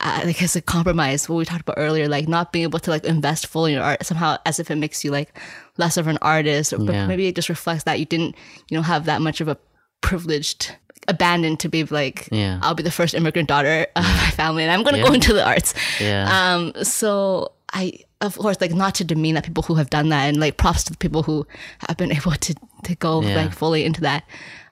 [0.00, 1.28] uh, like as a compromise.
[1.28, 3.84] What we talked about earlier, like not being able to like invest fully in your
[3.84, 5.36] art somehow, as if it makes you like
[5.76, 7.06] less of an artist, or but Yeah.
[7.06, 8.34] maybe it just reflects that you didn't,
[8.68, 9.56] you know, have that much of a
[10.00, 10.74] privileged
[11.08, 12.58] abandoned to be like, Yeah.
[12.62, 15.44] I'll be the first immigrant daughter of my family, and I'm gonna go into the
[15.44, 15.74] arts.
[16.00, 16.54] yeah.
[16.54, 20.26] Um, so I, of course, like not to demean that people who have done that,
[20.28, 21.46] and like props to the people who
[21.86, 23.36] have been able to to go Yeah.
[23.36, 24.24] like fully into that.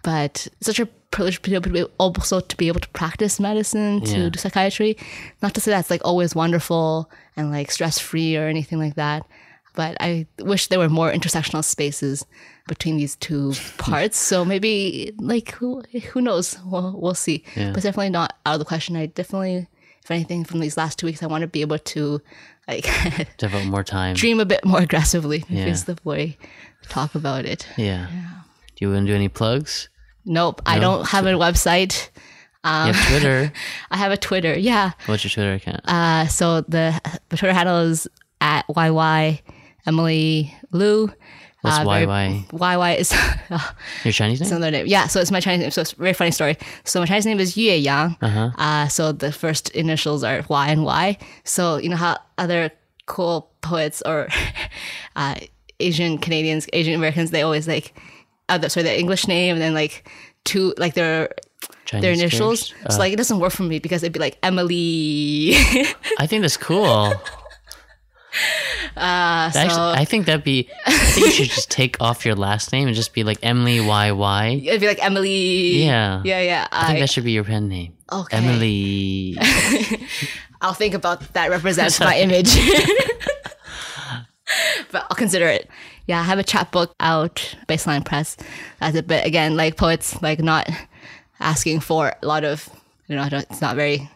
[0.03, 0.87] But such a
[1.17, 4.29] privilege to be able to be, also to be able to practice medicine, to Yeah.
[4.29, 4.97] do psychiatry.
[5.43, 9.21] Not to say that's like always wonderful and like stress free or anything like that.
[9.75, 12.25] But I wish there were more intersectional spaces
[12.69, 14.17] between these two parts.
[14.17, 16.59] so maybe like who who knows?
[16.65, 17.45] We'll we'll see.
[17.57, 17.73] Yeah.
[17.73, 18.97] But definitely not out of the question.
[18.97, 19.67] I definitely,
[20.03, 22.21] if anything, from these last two weeks, I want to be able to
[22.69, 22.87] like
[23.39, 24.15] Devote more time.
[24.15, 25.45] dream a bit more aggressively.
[25.51, 25.67] Yeah.
[25.73, 26.37] Is the way
[26.89, 27.67] talk about it.
[27.77, 28.07] Yeah.
[28.77, 29.89] Do you want to do any plugs?
[30.27, 32.09] Nope, I don't have a website.
[32.65, 33.53] Um, You have Twitter.
[33.93, 34.59] I have a Twitter.
[34.59, 34.91] Yeah.
[35.07, 35.81] What's your Twitter account?
[35.85, 38.09] Uh, so the, the Twitter handle is
[38.41, 39.41] at YY
[39.87, 41.07] Emily Lou.
[41.61, 42.49] What's uh, YY?
[42.49, 43.15] YY is
[44.05, 44.51] Your Chinese name?
[44.51, 44.87] another name.
[44.89, 45.71] Yeah, so it's my Chinese name.
[45.71, 46.57] So it's a very funny story.
[46.85, 48.17] So my Chinese name is Yue Yang.
[48.21, 48.51] Uh-huh.
[48.59, 51.19] Uh, so the first initials are Y and Y.
[51.45, 52.71] So you know how other
[53.07, 54.29] cool poets or
[55.17, 55.37] uh,
[55.79, 57.95] Asian Canadians, Asian Americans, they always like,
[58.49, 60.09] other sorry, their English name and then like
[60.45, 61.31] two like their
[61.85, 62.69] Chinese their initials.
[62.69, 62.95] characters?
[62.95, 65.53] so like it doesn't work for me because it'd be like Emily.
[66.19, 66.87] I think that's cool.
[68.97, 70.69] uh, so Actually, I think that'd be.
[70.87, 73.81] I think you should just take off your last name and just be like Emily
[73.81, 74.47] Y Y.
[74.65, 75.85] it'd be like Emily.
[75.85, 76.23] Yeah.
[76.25, 76.69] yeah, yeah.
[76.73, 77.95] I think that should be your pen name.
[78.13, 78.37] Okay.
[78.37, 79.37] Emily.
[80.61, 82.57] I'll think about that represents my image.
[84.93, 85.69] But I'll consider it.
[86.07, 88.37] Yeah, I have a chapbook out, Baseline Press.
[88.81, 89.07] That's it.
[89.07, 90.69] But again, like poets, like not
[91.41, 92.69] asking for a lot of,
[93.09, 94.09] you know, it's not very